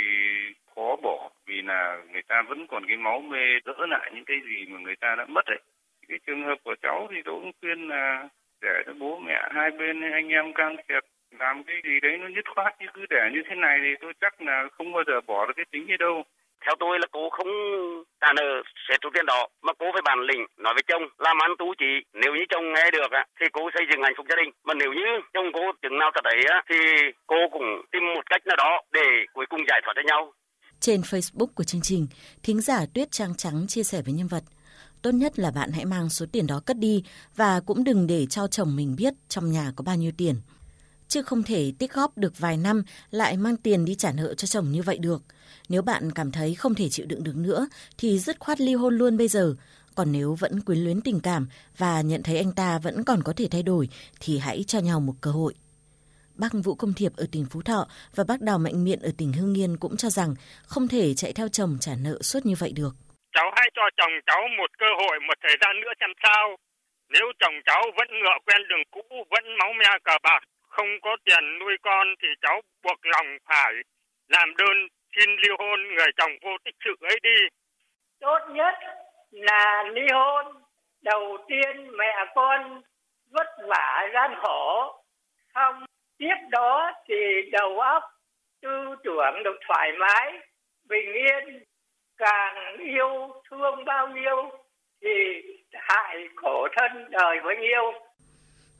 khó 0.76 0.96
bỏ 1.04 1.30
vì 1.46 1.62
là 1.62 1.98
người 2.12 2.22
ta 2.28 2.42
vẫn 2.42 2.68
còn 2.68 2.86
cái 2.88 2.98
máu 2.98 3.22
mê 3.22 3.60
đỡ 3.66 3.86
lại 3.90 4.12
những 4.16 4.26
cái 4.26 4.38
gì 4.46 4.66
mà 4.70 4.80
người 4.80 4.96
ta 4.96 5.16
đã 5.18 5.26
mất 5.26 5.46
đấy. 5.48 5.60
Cái 6.08 6.20
trường 6.28 6.44
hợp 6.44 6.56
của 6.64 6.76
cháu 6.82 7.08
thì 7.12 7.22
tôi 7.26 7.36
cũng 7.42 7.52
khuyên 7.62 7.88
là 7.88 8.28
để 8.62 8.84
cho 8.86 8.94
bố 9.00 9.20
mẹ 9.20 9.50
hai 9.52 9.72
bên 9.72 10.12
anh 10.12 10.30
em 10.30 10.54
can 10.54 10.76
thiệp 10.90 11.04
làm 11.40 11.64
cái 11.64 11.76
gì 11.84 12.00
đấy 12.00 12.18
nó 12.18 12.28
nhất 12.28 12.46
khoát 12.56 12.76
chứ 12.80 12.86
cứ 12.94 13.06
để 13.10 13.30
như 13.34 13.42
thế 13.50 13.56
này 13.56 13.80
thì 13.84 13.96
tôi 14.02 14.14
chắc 14.22 14.42
là 14.42 14.68
không 14.72 14.94
bao 14.94 15.04
giờ 15.08 15.22
bỏ 15.22 15.46
được 15.46 15.54
cái 15.56 15.66
tính 15.72 15.86
gì 15.88 15.98
đâu 16.00 16.24
theo 16.66 16.76
tôi 16.80 17.00
là 17.02 17.08
cô 17.12 17.30
không 17.30 17.52
trả 18.22 18.30
nợ 18.38 18.50
sẽ 18.90 18.94
số 19.04 19.10
tiền 19.14 19.26
đó 19.26 19.48
mà 19.66 19.74
cô 19.80 19.86
phải 19.94 20.02
bản 20.06 20.20
lĩnh 20.30 20.44
nói 20.64 20.74
với 20.74 20.84
chồng 20.90 21.04
làm 21.26 21.38
ăn 21.46 21.52
tú 21.60 21.68
chỉ 21.80 21.92
nếu 22.22 22.32
như 22.36 22.44
chồng 22.50 22.66
nghe 22.74 22.86
được 22.92 23.10
thì 23.40 23.46
cô 23.54 23.62
xây 23.76 23.86
dựng 23.90 24.04
hạnh 24.04 24.14
phúc 24.18 24.26
gia 24.30 24.36
đình 24.42 24.52
mà 24.68 24.74
nếu 24.82 24.92
như 24.94 25.08
chồng 25.34 25.48
cô 25.54 25.64
chừng 25.82 26.00
nào 26.00 26.12
thật 26.16 26.26
ấy 26.34 26.40
thì 26.70 26.78
cô 27.28 27.40
cũng 27.54 27.68
tìm 27.92 28.04
một 28.16 28.26
cách 28.30 28.42
nào 28.48 28.58
đó 28.64 28.72
để 28.92 29.08
cuối 29.34 29.46
cùng 29.50 29.62
giải 29.70 29.82
thoát 29.84 29.94
cho 29.96 30.02
nhau 30.06 30.34
trên 30.80 31.02
Facebook 31.02 31.48
của 31.56 31.64
chương 31.64 31.82
trình, 31.82 32.08
thính 32.44 32.62
giả 32.62 32.86
Tuyết 32.94 33.12
Trang 33.12 33.36
Trắng 33.36 33.66
chia 33.68 33.84
sẻ 33.84 34.02
với 34.02 34.14
nhân 34.14 34.28
vật 34.28 34.44
tốt 35.06 35.12
nhất 35.12 35.40
là 35.40 35.52
bạn 35.52 35.72
hãy 35.72 35.86
mang 35.86 36.10
số 36.10 36.26
tiền 36.32 36.48
đó 36.48 36.62
cất 36.66 36.78
đi 36.78 37.04
và 37.36 37.60
cũng 37.66 37.84
đừng 37.84 38.08
để 38.08 38.26
cho 38.26 38.48
chồng 38.48 38.76
mình 38.76 38.96
biết 38.98 39.14
trong 39.30 39.52
nhà 39.52 39.72
có 39.76 39.84
bao 39.84 39.96
nhiêu 39.96 40.12
tiền. 40.18 40.36
Chứ 41.08 41.22
không 41.22 41.44
thể 41.44 41.74
tích 41.80 41.94
góp 41.94 42.18
được 42.18 42.40
vài 42.40 42.58
năm 42.58 42.84
lại 43.12 43.38
mang 43.38 43.58
tiền 43.58 43.86
đi 43.86 43.96
trả 43.96 44.12
nợ 44.12 44.34
cho 44.34 44.48
chồng 44.48 44.72
như 44.72 44.82
vậy 44.82 44.98
được. 44.98 45.22
Nếu 45.70 45.82
bạn 45.82 46.12
cảm 46.16 46.32
thấy 46.32 46.56
không 46.56 46.76
thể 46.76 46.90
chịu 46.90 47.06
đựng 47.10 47.24
được 47.24 47.36
nữa 47.36 47.68
thì 47.98 48.20
dứt 48.20 48.40
khoát 48.40 48.62
ly 48.62 48.74
hôn 48.74 48.98
luôn 48.98 49.18
bây 49.18 49.28
giờ. 49.28 49.56
Còn 49.96 50.12
nếu 50.12 50.36
vẫn 50.40 50.62
quyến 50.62 50.80
luyến 50.80 51.02
tình 51.02 51.20
cảm 51.24 51.48
và 51.78 52.02
nhận 52.02 52.24
thấy 52.24 52.38
anh 52.38 52.52
ta 52.56 52.80
vẫn 52.84 53.04
còn 53.04 53.24
có 53.24 53.34
thể 53.38 53.48
thay 53.52 53.64
đổi 53.64 53.90
thì 54.22 54.38
hãy 54.38 54.64
cho 54.68 54.80
nhau 54.80 55.00
một 55.00 55.14
cơ 55.22 55.32
hội. 55.32 55.54
Bác 56.36 56.50
Vũ 56.64 56.76
Công 56.76 56.94
Thiệp 56.94 57.12
ở 57.18 57.26
tỉnh 57.32 57.46
Phú 57.52 57.62
Thọ 57.62 57.88
và 58.16 58.24
bác 58.28 58.42
Đào 58.42 58.58
Mạnh 58.58 58.84
Miện 58.84 59.00
ở 59.00 59.12
tỉnh 59.18 59.34
hương 59.34 59.58
Yên 59.58 59.78
cũng 59.78 59.98
cho 59.98 60.10
rằng 60.10 60.36
không 60.68 60.88
thể 60.88 61.14
chạy 61.14 61.34
theo 61.34 61.48
chồng 61.48 61.78
trả 61.82 61.92
nợ 61.96 62.22
suốt 62.22 62.46
như 62.46 62.56
vậy 62.60 62.72
được 62.76 62.96
cháu 63.36 63.48
hãy 63.56 63.70
cho 63.78 63.86
chồng 63.98 64.16
cháu 64.28 64.42
một 64.58 64.72
cơ 64.82 64.90
hội 65.00 65.16
một 65.28 65.38
thời 65.44 65.56
gian 65.62 65.74
nữa 65.82 65.94
xem 66.00 66.12
sao. 66.24 66.46
Nếu 67.14 67.26
chồng 67.40 67.58
cháu 67.66 67.82
vẫn 67.98 68.08
ngựa 68.20 68.38
quen 68.46 68.62
đường 68.70 68.86
cũ, 68.92 69.04
vẫn 69.32 69.44
máu 69.60 69.72
me 69.80 69.90
cờ 70.04 70.18
bạc, 70.24 70.42
không 70.70 70.92
có 71.02 71.12
tiền 71.26 71.44
nuôi 71.60 71.76
con 71.88 72.06
thì 72.22 72.28
cháu 72.44 72.62
buộc 72.84 73.00
lòng 73.14 73.30
phải 73.50 73.74
làm 74.28 74.48
đơn 74.58 74.78
xin 75.16 75.30
ly 75.30 75.50
hôn 75.60 75.80
người 75.96 76.12
chồng 76.18 76.32
vô 76.44 76.52
tích 76.66 76.76
sự 76.86 76.96
ấy 77.02 77.20
đi. 77.24 77.48
Tốt 78.20 78.40
nhất 78.54 78.74
là 79.32 79.84
ly 79.94 80.02
hôn. 80.14 80.46
Đầu 81.02 81.38
tiên 81.48 81.98
mẹ 81.98 82.26
con 82.36 82.82
vất 83.32 83.48
vả 83.68 84.08
gian 84.14 84.32
khổ. 84.42 84.94
Không 85.54 85.86
tiếp 86.18 86.36
đó 86.50 86.92
thì 87.08 87.16
đầu 87.52 87.80
óc 87.80 88.04
tư 88.62 88.96
tưởng 89.04 89.44
được 89.44 89.60
thoải 89.68 89.92
mái, 90.00 90.34
bình 90.84 91.14
yên 91.14 91.64
càng 92.18 92.78
yêu 92.78 93.42
thương 93.50 93.86
bao 93.86 94.08
nhiêu 94.08 94.52
thì 95.02 95.10
hại 95.74 96.28
khổ 96.36 96.68
thân 96.78 97.12
đời 97.12 97.38
bấy 97.44 97.56
nhiêu. 97.58 97.94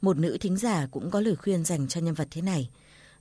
Một 0.02 0.16
nữ 0.16 0.38
thính 0.40 0.56
giả 0.56 0.76
cũng 0.92 1.10
có 1.12 1.20
lời 1.20 1.36
khuyên 1.42 1.64
dành 1.64 1.86
cho 1.88 2.00
nhân 2.00 2.14
vật 2.14 2.28
thế 2.30 2.42
này. 2.42 2.62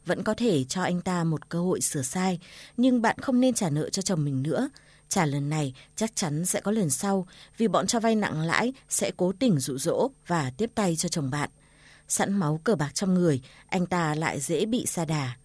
Vẫn 0.06 0.24
có 0.24 0.34
thể 0.34 0.64
cho 0.64 0.84
anh 0.84 1.02
ta 1.02 1.24
một 1.24 1.50
cơ 1.50 1.60
hội 1.60 1.82
sửa 1.82 2.02
sai, 2.02 2.40
nhưng 2.78 3.02
bạn 3.02 3.18
không 3.18 3.40
nên 3.40 3.54
trả 3.54 3.70
nợ 3.70 3.90
cho 3.90 4.02
chồng 4.02 4.26
mình 4.26 4.44
nữa. 4.44 4.70
Trả 5.10 5.26
lần 5.26 5.50
này 5.50 5.74
chắc 5.96 6.16
chắn 6.16 6.46
sẽ 6.46 6.62
có 6.62 6.72
lần 6.72 6.90
sau 6.90 7.28
vì 7.58 7.68
bọn 7.68 7.88
cho 7.88 8.00
vay 8.00 8.16
nặng 8.16 8.42
lãi 8.42 8.74
sẽ 8.90 9.12
cố 9.18 9.34
tình 9.40 9.60
dụ 9.60 9.78
dỗ 9.78 10.10
và 10.28 10.52
tiếp 10.58 10.70
tay 10.76 10.96
cho 10.96 11.10
chồng 11.10 11.30
bạn. 11.32 11.50
Sẵn 12.08 12.34
máu 12.34 12.60
cờ 12.64 12.76
bạc 12.76 12.92
trong 12.94 13.14
người, 13.14 13.42
anh 13.68 13.86
ta 13.86 14.16
lại 14.16 14.40
dễ 14.40 14.66
bị 14.66 14.86
sa 14.86 15.06
đà 15.06 15.36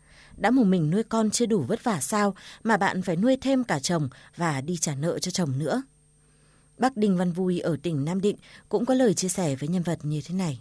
đã 0.40 0.50
một 0.50 0.64
mình 0.64 0.90
nuôi 0.90 1.02
con 1.02 1.30
chưa 1.30 1.46
đủ 1.46 1.64
vất 1.68 1.84
vả 1.84 1.98
sao 2.00 2.34
mà 2.64 2.76
bạn 2.76 3.02
phải 3.02 3.16
nuôi 3.16 3.36
thêm 3.42 3.64
cả 3.64 3.78
chồng 3.78 4.08
và 4.36 4.60
đi 4.60 4.76
trả 4.76 4.94
nợ 4.94 5.18
cho 5.18 5.30
chồng 5.30 5.58
nữa. 5.58 5.82
Bác 6.78 6.96
Đinh 6.96 7.16
Văn 7.16 7.32
Vui 7.32 7.60
ở 7.60 7.76
tỉnh 7.82 8.04
Nam 8.04 8.20
Định 8.20 8.36
cũng 8.68 8.86
có 8.86 8.94
lời 8.94 9.14
chia 9.14 9.28
sẻ 9.28 9.54
với 9.60 9.68
nhân 9.68 9.82
vật 9.82 9.98
như 10.02 10.20
thế 10.28 10.34
này. 10.34 10.58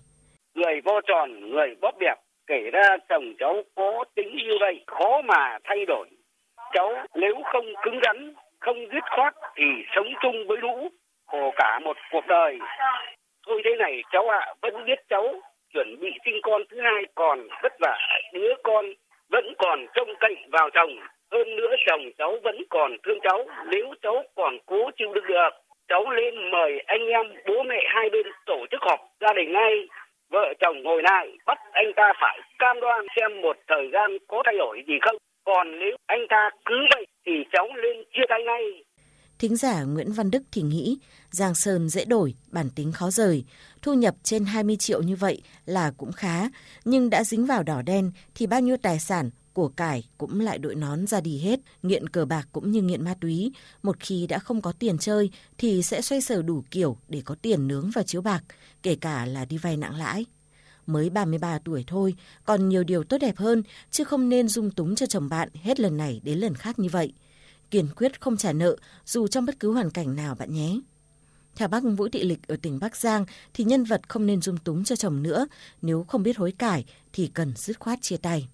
Người 0.56 0.82
vô 0.86 0.94
tròn, 1.08 1.52
người 1.52 1.68
bóp 1.82 1.92
bẹp, 2.00 2.18
kể 2.50 2.70
ra 2.74 2.98
chồng 3.10 3.34
cháu 3.40 3.56
có 3.76 4.04
tính 4.16 4.36
như 4.36 4.58
vậy, 4.60 4.84
khó 4.88 5.22
mà 5.22 5.58
thay 5.64 5.86
đổi. 5.86 6.08
Cháu 6.74 7.06
nếu 7.16 7.36
không 7.46 7.66
cứng 7.84 8.00
rắn, 8.04 8.34
không 8.60 8.78
dứt 8.94 9.04
khoát 9.16 9.34
thì 9.56 9.66
sống 9.96 10.08
chung 10.22 10.48
với 10.48 10.58
lũ, 10.58 10.90
khổ 11.28 11.52
cả 11.56 11.80
một 11.80 11.98
cuộc 12.12 12.28
đời. 12.28 12.60
Thôi 13.48 13.62
thế 13.66 13.72
này 13.80 14.02
cháu 14.12 14.30
ạ, 14.30 14.40
à, 14.40 14.54
vẫn 14.62 14.86
biết 14.86 15.00
cháu 15.10 15.42
chuẩn 15.74 16.00
bị 16.00 16.10
sinh 16.26 16.40
con 16.44 16.62
thứ 16.70 16.82
hai 16.82 17.04
còn 17.16 17.48
vất 17.64 17.74
vả 17.80 17.98
đứa 18.34 18.54
con 18.64 18.86
vẫn 19.30 19.54
còn 19.58 19.86
trông 19.94 20.10
cậy 20.20 20.36
vào 20.52 20.70
chồng 20.70 20.90
hơn 21.32 21.56
nữa 21.56 21.76
chồng 21.88 22.02
cháu 22.18 22.38
vẫn 22.44 22.62
còn 22.70 22.98
thương 23.04 23.20
cháu 23.24 23.46
nếu 23.72 23.94
cháu 24.02 24.24
còn 24.36 24.58
cố 24.66 24.92
chịu 24.98 25.14
đựng 25.14 25.28
được 25.28 25.50
cháu 25.88 26.10
lên 26.10 26.52
mời 26.52 26.80
anh 26.86 27.08
em 27.08 27.26
bố 27.48 27.64
mẹ 27.64 27.84
hai 27.88 28.10
bên 28.10 28.28
tổ 28.46 28.66
chức 28.72 28.82
họp 28.82 29.00
gia 29.22 29.34
đình 29.34 29.54
ngay 29.54 29.88
vợ 30.30 30.54
chồng 30.60 30.84
ngồi 30.84 31.02
lại 31.04 31.32
bắt 31.46 31.58
anh 31.72 31.94
ta 31.96 32.14
phải 32.22 32.40
cam 32.60 32.80
đoan 32.80 33.06
xem 33.16 33.42
một 33.42 33.58
thời 33.68 33.90
gian 33.94 34.18
có 34.28 34.42
thay 34.46 34.58
đổi 34.58 34.84
gì 34.88 35.00
không 35.02 35.16
còn 35.46 35.80
nếu 35.80 35.98
anh 36.08 36.28
ta 36.30 36.50
cứ 36.66 36.76
vậy 36.96 37.06
thì 37.26 37.46
cháu 37.52 37.68
lên 37.76 38.04
chia 38.14 38.26
tay 38.30 38.44
ngay 38.44 38.84
Thính 39.40 39.56
giả 39.56 39.84
Nguyễn 39.84 40.12
Văn 40.12 40.32
Đức 40.32 40.44
thì 40.52 40.62
nghĩ 40.62 40.98
Giang 41.32 41.56
Sơn 41.56 41.90
dễ 41.90 42.06
đổi, 42.06 42.36
bản 42.52 42.70
tính 42.70 42.92
khó 42.92 43.12
rời. 43.12 43.44
Thu 43.82 43.94
nhập 43.94 44.16
trên 44.24 44.46
20 44.46 44.78
triệu 44.78 45.02
như 45.02 45.16
vậy 45.16 45.42
là 45.66 45.92
cũng 45.98 46.12
khá, 46.12 46.50
nhưng 46.86 47.10
đã 47.10 47.24
dính 47.24 47.46
vào 47.46 47.64
đỏ 47.64 47.82
đen 47.82 48.12
thì 48.36 48.48
bao 48.48 48.62
nhiêu 48.62 48.78
tài 48.78 49.00
sản, 49.00 49.30
của 49.54 49.68
cải 49.68 50.04
cũng 50.18 50.40
lại 50.40 50.58
đội 50.58 50.76
nón 50.76 51.08
ra 51.08 51.22
đi 51.22 51.38
hết. 51.38 51.60
Nghiện 51.84 52.10
cờ 52.10 52.26
bạc 52.26 52.48
cũng 52.52 52.72
như 52.72 52.82
nghiện 52.82 53.04
ma 53.04 53.14
túy. 53.22 53.52
Một 53.84 53.96
khi 54.00 54.28
đã 54.28 54.40
không 54.40 54.62
có 54.62 54.72
tiền 54.80 54.98
chơi 54.98 55.30
thì 55.58 55.84
sẽ 55.84 56.02
xoay 56.02 56.22
sở 56.22 56.42
đủ 56.42 56.64
kiểu 56.72 56.98
để 57.08 57.22
có 57.26 57.36
tiền 57.42 57.68
nướng 57.68 57.92
và 57.92 58.04
chiếu 58.04 58.22
bạc, 58.22 58.44
kể 58.84 58.96
cả 58.96 59.26
là 59.26 59.46
đi 59.46 59.58
vay 59.58 59.78
nặng 59.78 59.96
lãi 59.96 60.26
mới 60.86 61.10
33 61.10 61.60
tuổi 61.60 61.84
thôi, 61.88 62.16
còn 62.46 62.70
nhiều 62.70 62.84
điều 62.84 63.04
tốt 63.04 63.18
đẹp 63.18 63.38
hơn, 63.38 63.64
chứ 63.92 64.04
không 64.04 64.30
nên 64.30 64.48
dung 64.48 64.72
túng 64.72 64.96
cho 64.96 65.06
chồng 65.06 65.30
bạn 65.30 65.50
hết 65.54 65.80
lần 65.80 65.98
này 65.98 66.22
đến 66.24 66.40
lần 66.40 66.56
khác 66.56 66.80
như 66.80 66.90
vậy 66.90 67.14
kiên 67.72 67.88
quyết 67.96 68.22
không 68.22 68.38
trả 68.38 68.54
nợ 68.54 68.76
dù 69.06 69.28
trong 69.28 69.46
bất 69.46 69.56
cứ 69.60 69.72
hoàn 69.74 69.90
cảnh 69.92 70.16
nào 70.16 70.36
bạn 70.40 70.54
nhé. 70.54 70.70
Theo 71.56 71.68
bác 71.68 71.80
Vũ 71.98 72.08
Thị 72.14 72.24
Lịch 72.24 72.48
ở 72.48 72.56
tỉnh 72.64 72.80
Bắc 72.82 72.96
Giang 72.96 73.26
thì 73.54 73.64
nhân 73.64 73.84
vật 73.84 74.02
không 74.10 74.26
nên 74.26 74.42
dung 74.42 74.58
túng 74.58 74.84
cho 74.84 74.96
chồng 74.96 75.24
nữa, 75.24 75.48
nếu 75.82 76.06
không 76.08 76.24
biết 76.24 76.38
hối 76.38 76.54
cải 76.60 76.86
thì 77.14 77.32
cần 77.36 77.54
dứt 77.56 77.80
khoát 77.80 78.00
chia 78.02 78.18
tay. 78.24 78.48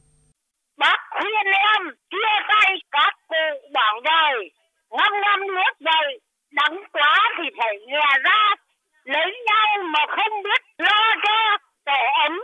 Bác 0.78 1.00
khuyên 1.10 1.48
em 1.74 1.96
chia 2.12 2.36
tay 2.48 2.76
các 2.92 3.14
cụ 3.28 3.70
bảo 3.74 4.02
đời, 4.04 4.52
ngâm 4.90 5.14
ngâm 5.24 5.40
nước 5.56 5.74
rồi, 5.80 6.20
đắng 6.52 6.84
quá 6.92 7.20
thì 7.38 7.44
phải 7.58 7.76
nghe 7.88 8.20
ra, 8.24 8.56
lấy 9.04 9.32
nhau 9.48 9.84
mà 9.94 10.00
không 10.08 10.44
biết 10.44 10.62
lo 10.78 11.16
cho 11.24 11.58
trẻ 11.86 12.02
ấm 12.28 12.40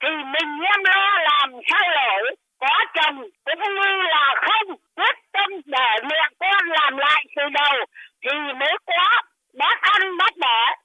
thì 0.00 0.08
mình 0.08 0.50
em 0.74 0.80
lo 0.84 1.18
làm 1.30 1.50
sao 1.70 1.88
lỗi, 1.96 2.36
có 2.60 2.74
chồng 2.94 3.16
cũng 3.44 3.74
như 3.74 3.90
là 4.14 4.34
không 4.46 4.76
quyết 4.96 5.16
tâm 5.32 5.50
để 5.66 5.88
mẹ 6.08 6.22
con 6.40 6.68
làm 6.68 6.96
lại 6.96 7.24
từ 7.36 7.42
đầu 7.54 7.76
thì 8.22 8.30
mới 8.60 8.74
có 8.86 9.22
bác 9.58 9.76
ăn 9.80 10.02
bác 10.18 10.36
đẻ. 10.36 10.76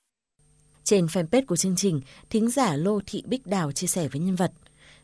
Trên 0.83 1.05
fanpage 1.05 1.45
của 1.45 1.55
chương 1.55 1.75
trình, 1.75 2.01
thính 2.29 2.49
giả 2.49 2.75
Lô 2.75 2.99
Thị 3.07 3.23
Bích 3.25 3.47
Đào 3.47 3.71
chia 3.71 3.87
sẻ 3.87 4.07
với 4.11 4.21
nhân 4.21 4.35
vật. 4.35 4.51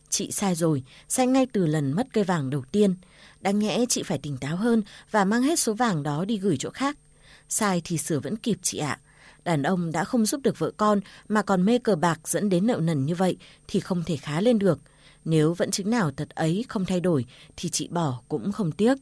Chị 0.09 0.31
sai 0.31 0.55
rồi, 0.55 0.83
sai 1.07 1.27
ngay 1.27 1.47
từ 1.53 1.65
lần 1.65 1.91
mất 1.91 2.07
cây 2.13 2.23
vàng 2.23 2.49
đầu 2.49 2.63
tiên. 2.71 2.95
Đáng 3.41 3.59
nhẽ 3.59 3.85
chị 3.89 4.03
phải 4.03 4.17
tỉnh 4.23 4.37
táo 4.41 4.55
hơn 4.55 4.83
và 5.11 5.25
mang 5.25 5.41
hết 5.41 5.59
số 5.59 5.73
vàng 5.73 6.03
đó 6.03 6.25
đi 6.25 6.37
gửi 6.37 6.57
chỗ 6.59 6.69
khác. 6.69 6.97
Sai 7.49 7.81
thì 7.85 7.97
sửa 7.97 8.19
vẫn 8.19 8.35
kịp 8.35 8.57
chị 8.61 8.77
ạ. 8.77 8.99
Đàn 9.43 9.63
ông 9.63 9.91
đã 9.91 10.03
không 10.03 10.25
giúp 10.25 10.41
được 10.43 10.59
vợ 10.59 10.71
con 10.77 10.99
mà 11.29 11.41
còn 11.41 11.65
mê 11.65 11.79
cờ 11.79 11.95
bạc 11.95 12.19
dẫn 12.23 12.49
đến 12.49 12.67
nợ 12.67 12.79
nần 12.81 13.05
như 13.05 13.15
vậy 13.15 13.37
thì 13.67 13.79
không 13.79 14.03
thể 14.05 14.17
khá 14.17 14.41
lên 14.41 14.59
được. 14.59 14.79
Nếu 15.33 15.53
vẫn 15.59 15.71
chứng 15.71 15.91
nào 15.91 16.07
thật 16.17 16.29
ấy 16.35 16.65
không 16.69 16.85
thay 16.89 16.99
đổi 16.99 17.25
thì 17.57 17.69
chị 17.69 17.85
bỏ 17.97 18.09
cũng 18.29 18.51
không 18.55 18.71
tiếc. 18.79 18.95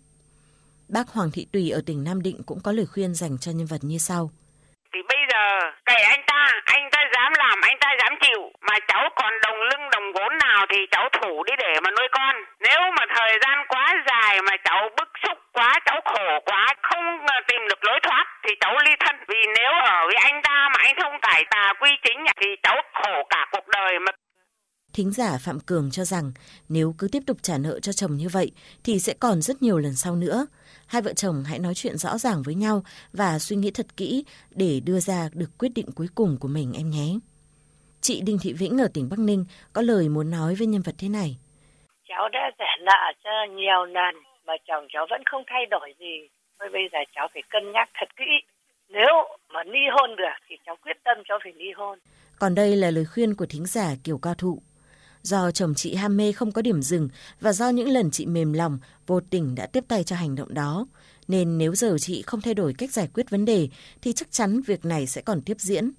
Bác 0.95 1.05
Hoàng 1.13 1.31
Thị 1.33 1.47
Tùy 1.53 1.63
ở 1.77 1.81
tỉnh 1.87 2.03
Nam 2.07 2.21
Định 2.27 2.39
cũng 2.49 2.59
có 2.65 2.71
lời 2.71 2.87
khuyên 2.91 3.11
dành 3.21 3.35
cho 3.43 3.51
nhân 3.55 3.67
vật 3.71 3.81
như 3.89 3.97
sau. 3.97 4.23
Thì 4.93 4.99
bây 5.11 5.21
giờ 5.31 5.43
kể 5.89 5.99
anh 6.13 6.23
ta, 6.31 6.41
anh 6.65 6.85
ta 6.91 6.99
dám 7.13 7.31
làm, 7.41 7.57
anh 7.61 7.77
ta 7.83 7.89
dám 8.01 8.13
chịu. 8.23 8.41
Mà 8.67 8.75
cháu 8.87 9.03
còn 9.19 9.33
đồng 9.45 9.59
lưng 9.69 9.85
đồng 9.93 10.07
vốn 10.15 10.31
nào 10.45 10.65
thì 10.71 10.79
cháu 10.91 11.05
thủ 11.15 11.43
đi 11.47 11.53
để 11.57 11.73
mà 11.83 11.89
nuôi 11.97 12.07
con. 12.11 12.35
Nếu 12.59 12.81
mà 12.97 13.03
thời 13.15 13.33
gian 13.41 13.57
quá 13.69 13.85
dài 14.09 14.41
mà 14.41 14.55
cháu 14.67 14.89
bức 14.97 15.09
xúc 15.23 15.37
quá, 15.53 15.79
cháu 15.85 15.99
khổ 16.05 16.29
quá, 16.45 16.73
không 16.81 17.05
ờ, 17.35 17.37
tìm 17.47 17.61
được 17.69 17.81
lối 17.87 17.99
thoát 18.03 18.25
thì 18.43 18.51
cháu 18.61 18.73
ly 18.85 18.93
thân. 18.99 19.15
Vì 19.29 19.41
nếu 19.57 19.71
ở 19.95 19.99
với 20.07 20.17
anh 20.29 20.41
ta 20.43 20.69
mà 20.71 20.79
anh 20.87 20.95
không 21.01 21.15
cải 21.21 21.43
tà 21.51 21.73
quy 21.81 21.91
chính 22.03 22.19
thì 22.41 22.47
cháu 22.63 22.77
khổ 22.93 23.23
cả 23.29 23.47
cuộc 23.51 23.67
đời 23.67 23.99
mà 23.99 24.11
Thính 24.95 25.11
giả 25.11 25.37
Phạm 25.45 25.59
Cường 25.59 25.91
cho 25.91 26.03
rằng 26.03 26.31
nếu 26.69 26.95
cứ 26.97 27.07
tiếp 27.11 27.23
tục 27.27 27.37
trả 27.41 27.57
nợ 27.57 27.79
cho 27.79 27.91
chồng 27.91 28.15
như 28.15 28.29
vậy 28.29 28.51
thì 28.83 28.99
sẽ 28.99 29.13
còn 29.19 29.41
rất 29.41 29.61
nhiều 29.61 29.77
lần 29.77 29.95
sau 29.95 30.15
nữa. 30.15 30.47
Hai 30.87 31.01
vợ 31.01 31.13
chồng 31.13 31.43
hãy 31.47 31.59
nói 31.59 31.73
chuyện 31.75 31.97
rõ 31.97 32.17
ràng 32.17 32.41
với 32.45 32.55
nhau 32.55 32.83
và 33.13 33.39
suy 33.39 33.55
nghĩ 33.55 33.71
thật 33.71 33.85
kỹ 33.97 34.25
để 34.51 34.79
đưa 34.85 34.99
ra 34.99 35.29
được 35.33 35.49
quyết 35.59 35.69
định 35.75 35.85
cuối 35.95 36.07
cùng 36.15 36.37
của 36.39 36.47
mình 36.47 36.73
em 36.77 36.89
nhé. 36.89 37.07
Chị 38.01 38.21
Đinh 38.25 38.37
Thị 38.41 38.53
Vĩnh 38.53 38.77
ở 38.77 38.87
tỉnh 38.93 39.07
Bắc 39.09 39.19
Ninh 39.19 39.45
có 39.73 39.81
lời 39.81 40.09
muốn 40.09 40.31
nói 40.31 40.55
với 40.55 40.67
nhân 40.67 40.81
vật 40.81 40.95
thế 40.97 41.09
này. 41.09 41.37
Cháu 42.09 42.29
đã 42.29 42.51
trả 42.57 42.71
nợ 42.79 43.01
cho 43.23 43.31
nhiều 43.55 43.85
lần 43.85 44.15
mà 44.47 44.53
chồng 44.67 44.87
cháu 44.93 45.05
vẫn 45.09 45.21
không 45.25 45.43
thay 45.47 45.65
đổi 45.71 45.93
gì. 45.99 46.15
Thôi 46.59 46.69
bây 46.73 46.83
giờ 46.91 46.99
cháu 47.15 47.27
phải 47.33 47.43
cân 47.49 47.71
nhắc 47.71 47.89
thật 47.93 48.09
kỹ. 48.15 48.31
Nếu 48.89 49.13
mà 49.53 49.63
ly 49.63 49.83
hôn 49.91 50.15
được 50.15 50.37
thì 50.47 50.55
cháu 50.65 50.75
quyết 50.81 50.97
tâm 51.03 51.17
cháu 51.27 51.39
phải 51.43 51.53
ly 51.55 51.71
hôn. 51.75 51.99
Còn 52.39 52.55
đây 52.55 52.75
là 52.75 52.91
lời 52.91 53.05
khuyên 53.13 53.35
của 53.35 53.45
thính 53.45 53.65
giả 53.65 53.89
Kiều 54.03 54.17
Cao 54.17 54.33
Thụ. 54.33 54.61
Do 55.25 55.51
chồng 55.51 55.73
chị 55.75 55.95
ham 55.95 56.17
mê 56.17 56.31
không 56.31 56.51
có 56.51 56.61
điểm 56.61 56.81
dừng 56.81 57.09
và 57.41 57.53
do 57.53 57.69
những 57.69 57.89
lần 57.89 58.11
chị 58.11 58.25
mềm 58.25 58.53
lòng, 58.53 58.79
vô 59.07 59.19
tình 59.19 59.55
đã 59.55 59.65
tiếp 59.65 59.83
tay 59.87 60.03
cho 60.03 60.15
hành 60.15 60.35
động 60.35 60.53
đó. 60.53 60.87
Nên 61.27 61.57
nếu 61.57 61.75
giờ 61.75 61.97
chị 61.99 62.21
không 62.21 62.41
thay 62.41 62.53
đổi 62.53 62.73
cách 62.73 62.91
giải 62.91 63.09
quyết 63.13 63.29
vấn 63.29 63.45
đề 63.45 63.69
thì 64.01 64.13
chắc 64.13 64.31
chắn 64.31 64.61
việc 64.61 64.85
này 64.85 65.07
sẽ 65.07 65.21
còn 65.21 65.41
tiếp 65.41 65.57
diễn. 65.59 65.91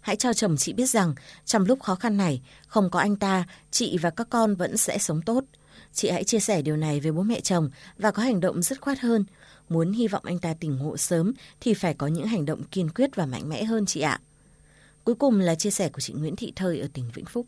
Hãy 0.00 0.16
cho 0.16 0.32
chồng 0.32 0.56
chị 0.56 0.72
biết 0.72 0.90
rằng 0.90 1.14
trong 1.44 1.64
lúc 1.64 1.80
khó 1.80 1.94
khăn 1.94 2.16
này, 2.16 2.42
không 2.66 2.90
có 2.90 2.98
anh 2.98 3.16
ta, 3.16 3.44
chị 3.70 3.98
và 3.98 4.10
các 4.10 4.26
con 4.30 4.54
vẫn 4.54 4.76
sẽ 4.76 4.98
sống 4.98 5.22
tốt. 5.22 5.44
Chị 5.92 6.10
hãy 6.10 6.24
chia 6.24 6.40
sẻ 6.40 6.62
điều 6.62 6.76
này 6.76 7.00
với 7.00 7.12
bố 7.12 7.22
mẹ 7.22 7.40
chồng 7.40 7.70
và 7.98 8.10
có 8.10 8.22
hành 8.22 8.40
động 8.40 8.62
dứt 8.62 8.80
khoát 8.80 8.98
hơn. 8.98 9.24
Muốn 9.68 9.92
hy 9.92 10.08
vọng 10.08 10.24
anh 10.24 10.38
ta 10.38 10.54
tỉnh 10.60 10.76
ngộ 10.76 10.96
sớm 10.96 11.32
thì 11.60 11.74
phải 11.74 11.94
có 11.94 12.06
những 12.06 12.26
hành 12.26 12.44
động 12.44 12.62
kiên 12.64 12.88
quyết 12.88 13.16
và 13.16 13.26
mạnh 13.26 13.48
mẽ 13.48 13.64
hơn 13.64 13.86
chị 13.86 14.00
ạ. 14.00 14.20
Cuối 15.04 15.14
cùng 15.14 15.40
là 15.40 15.54
chia 15.54 15.70
sẻ 15.70 15.88
của 15.88 16.00
chị 16.00 16.12
Nguyễn 16.12 16.36
Thị 16.36 16.52
Thời 16.56 16.80
ở 16.80 16.88
tỉnh 16.92 17.10
Vĩnh 17.14 17.24
Phúc. 17.24 17.46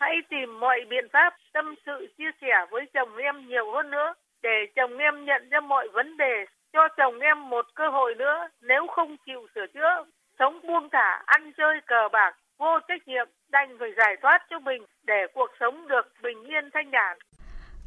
Hãy 0.00 0.16
tìm 0.28 0.60
mọi 0.60 0.80
biện 0.88 1.08
pháp, 1.12 1.36
tâm 1.52 1.74
sự, 1.86 2.14
chia 2.18 2.30
sẻ 2.40 2.66
với 2.70 2.86
chồng 2.94 3.16
em 3.16 3.46
nhiều 3.46 3.72
hơn 3.72 3.90
nữa, 3.90 4.14
để 4.42 4.66
chồng 4.76 4.98
em 4.98 5.24
nhận 5.24 5.48
ra 5.48 5.60
mọi 5.60 5.88
vấn 5.88 6.16
đề, 6.16 6.44
cho 6.72 6.88
chồng 6.96 7.18
em 7.18 7.48
một 7.48 7.66
cơ 7.74 7.88
hội 7.88 8.14
nữa. 8.14 8.48
Nếu 8.60 8.86
không 8.86 9.16
chịu 9.26 9.46
sửa 9.54 9.66
chữa, 9.66 10.04
sống 10.38 10.60
buông 10.66 10.88
thả, 10.92 11.22
ăn 11.26 11.52
chơi 11.52 11.80
cờ 11.86 12.08
bạc, 12.12 12.36
vô 12.58 12.78
trách 12.88 13.08
nhiệm, 13.08 13.26
đành 13.50 13.76
phải 13.78 13.92
giải 13.96 14.16
thoát 14.22 14.46
cho 14.50 14.58
mình 14.58 14.82
để 15.06 15.26
cuộc 15.34 15.50
sống 15.60 15.88
được 15.88 16.12
bình 16.22 16.44
yên 16.44 16.70
thanh 16.74 16.90
nhàn 16.90 17.18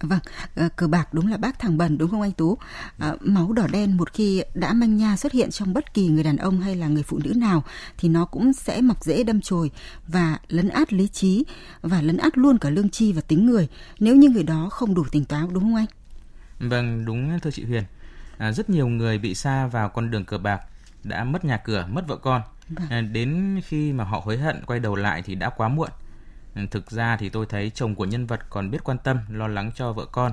Vâng, 0.01 0.19
ờ, 0.55 0.69
cờ 0.75 0.87
bạc 0.87 1.13
đúng 1.13 1.27
là 1.27 1.37
bác 1.37 1.59
thằng 1.59 1.77
bần 1.77 1.97
đúng 1.97 2.09
không 2.09 2.21
anh 2.21 2.31
Tú? 2.31 2.57
À, 2.97 3.13
máu 3.21 3.53
đỏ 3.53 3.67
đen 3.71 3.97
một 3.97 4.13
khi 4.13 4.43
đã 4.53 4.73
manh 4.73 4.97
nha 4.97 5.17
xuất 5.17 5.31
hiện 5.31 5.51
trong 5.51 5.73
bất 5.73 5.93
kỳ 5.93 6.07
người 6.07 6.23
đàn 6.23 6.37
ông 6.37 6.61
hay 6.61 6.75
là 6.75 6.87
người 6.87 7.03
phụ 7.03 7.19
nữ 7.23 7.33
nào 7.33 7.63
thì 7.97 8.09
nó 8.09 8.25
cũng 8.25 8.53
sẽ 8.53 8.81
mọc 8.81 9.03
rễ 9.03 9.23
đâm 9.23 9.41
chồi 9.41 9.71
và 10.07 10.37
lấn 10.47 10.69
át 10.69 10.93
lý 10.93 11.07
trí 11.07 11.45
và 11.81 12.01
lấn 12.01 12.17
át 12.17 12.37
luôn 12.37 12.57
cả 12.57 12.69
lương 12.69 12.89
chi 12.89 13.13
và 13.13 13.21
tính 13.21 13.45
người 13.45 13.67
nếu 13.99 14.15
như 14.15 14.29
người 14.29 14.43
đó 14.43 14.69
không 14.71 14.93
đủ 14.93 15.03
tỉnh 15.11 15.25
táo 15.25 15.49
đúng 15.53 15.63
không 15.63 15.75
anh? 15.75 15.85
Vâng, 16.59 17.05
đúng 17.05 17.39
thưa 17.39 17.51
chị 17.51 17.65
Huyền. 17.65 17.83
À, 18.37 18.51
rất 18.51 18.69
nhiều 18.69 18.87
người 18.87 19.17
bị 19.17 19.35
xa 19.35 19.67
vào 19.67 19.89
con 19.89 20.11
đường 20.11 20.25
cờ 20.25 20.37
bạc 20.37 20.61
đã 21.03 21.23
mất 21.23 21.45
nhà 21.45 21.57
cửa, 21.57 21.87
mất 21.91 22.07
vợ 22.07 22.15
con. 22.15 22.41
Vâng. 22.69 22.89
À, 22.89 23.01
đến 23.01 23.59
khi 23.65 23.93
mà 23.93 24.03
họ 24.03 24.21
hối 24.25 24.37
hận 24.37 24.65
quay 24.65 24.79
đầu 24.79 24.95
lại 24.95 25.21
thì 25.21 25.35
đã 25.35 25.49
quá 25.49 25.67
muộn 25.67 25.89
thực 26.67 26.91
ra 26.91 27.17
thì 27.17 27.29
tôi 27.29 27.45
thấy 27.45 27.69
chồng 27.69 27.95
của 27.95 28.05
nhân 28.05 28.25
vật 28.25 28.49
còn 28.49 28.71
biết 28.71 28.83
quan 28.83 28.97
tâm, 28.97 29.17
lo 29.29 29.47
lắng 29.47 29.71
cho 29.75 29.93
vợ 29.93 30.05
con 30.11 30.31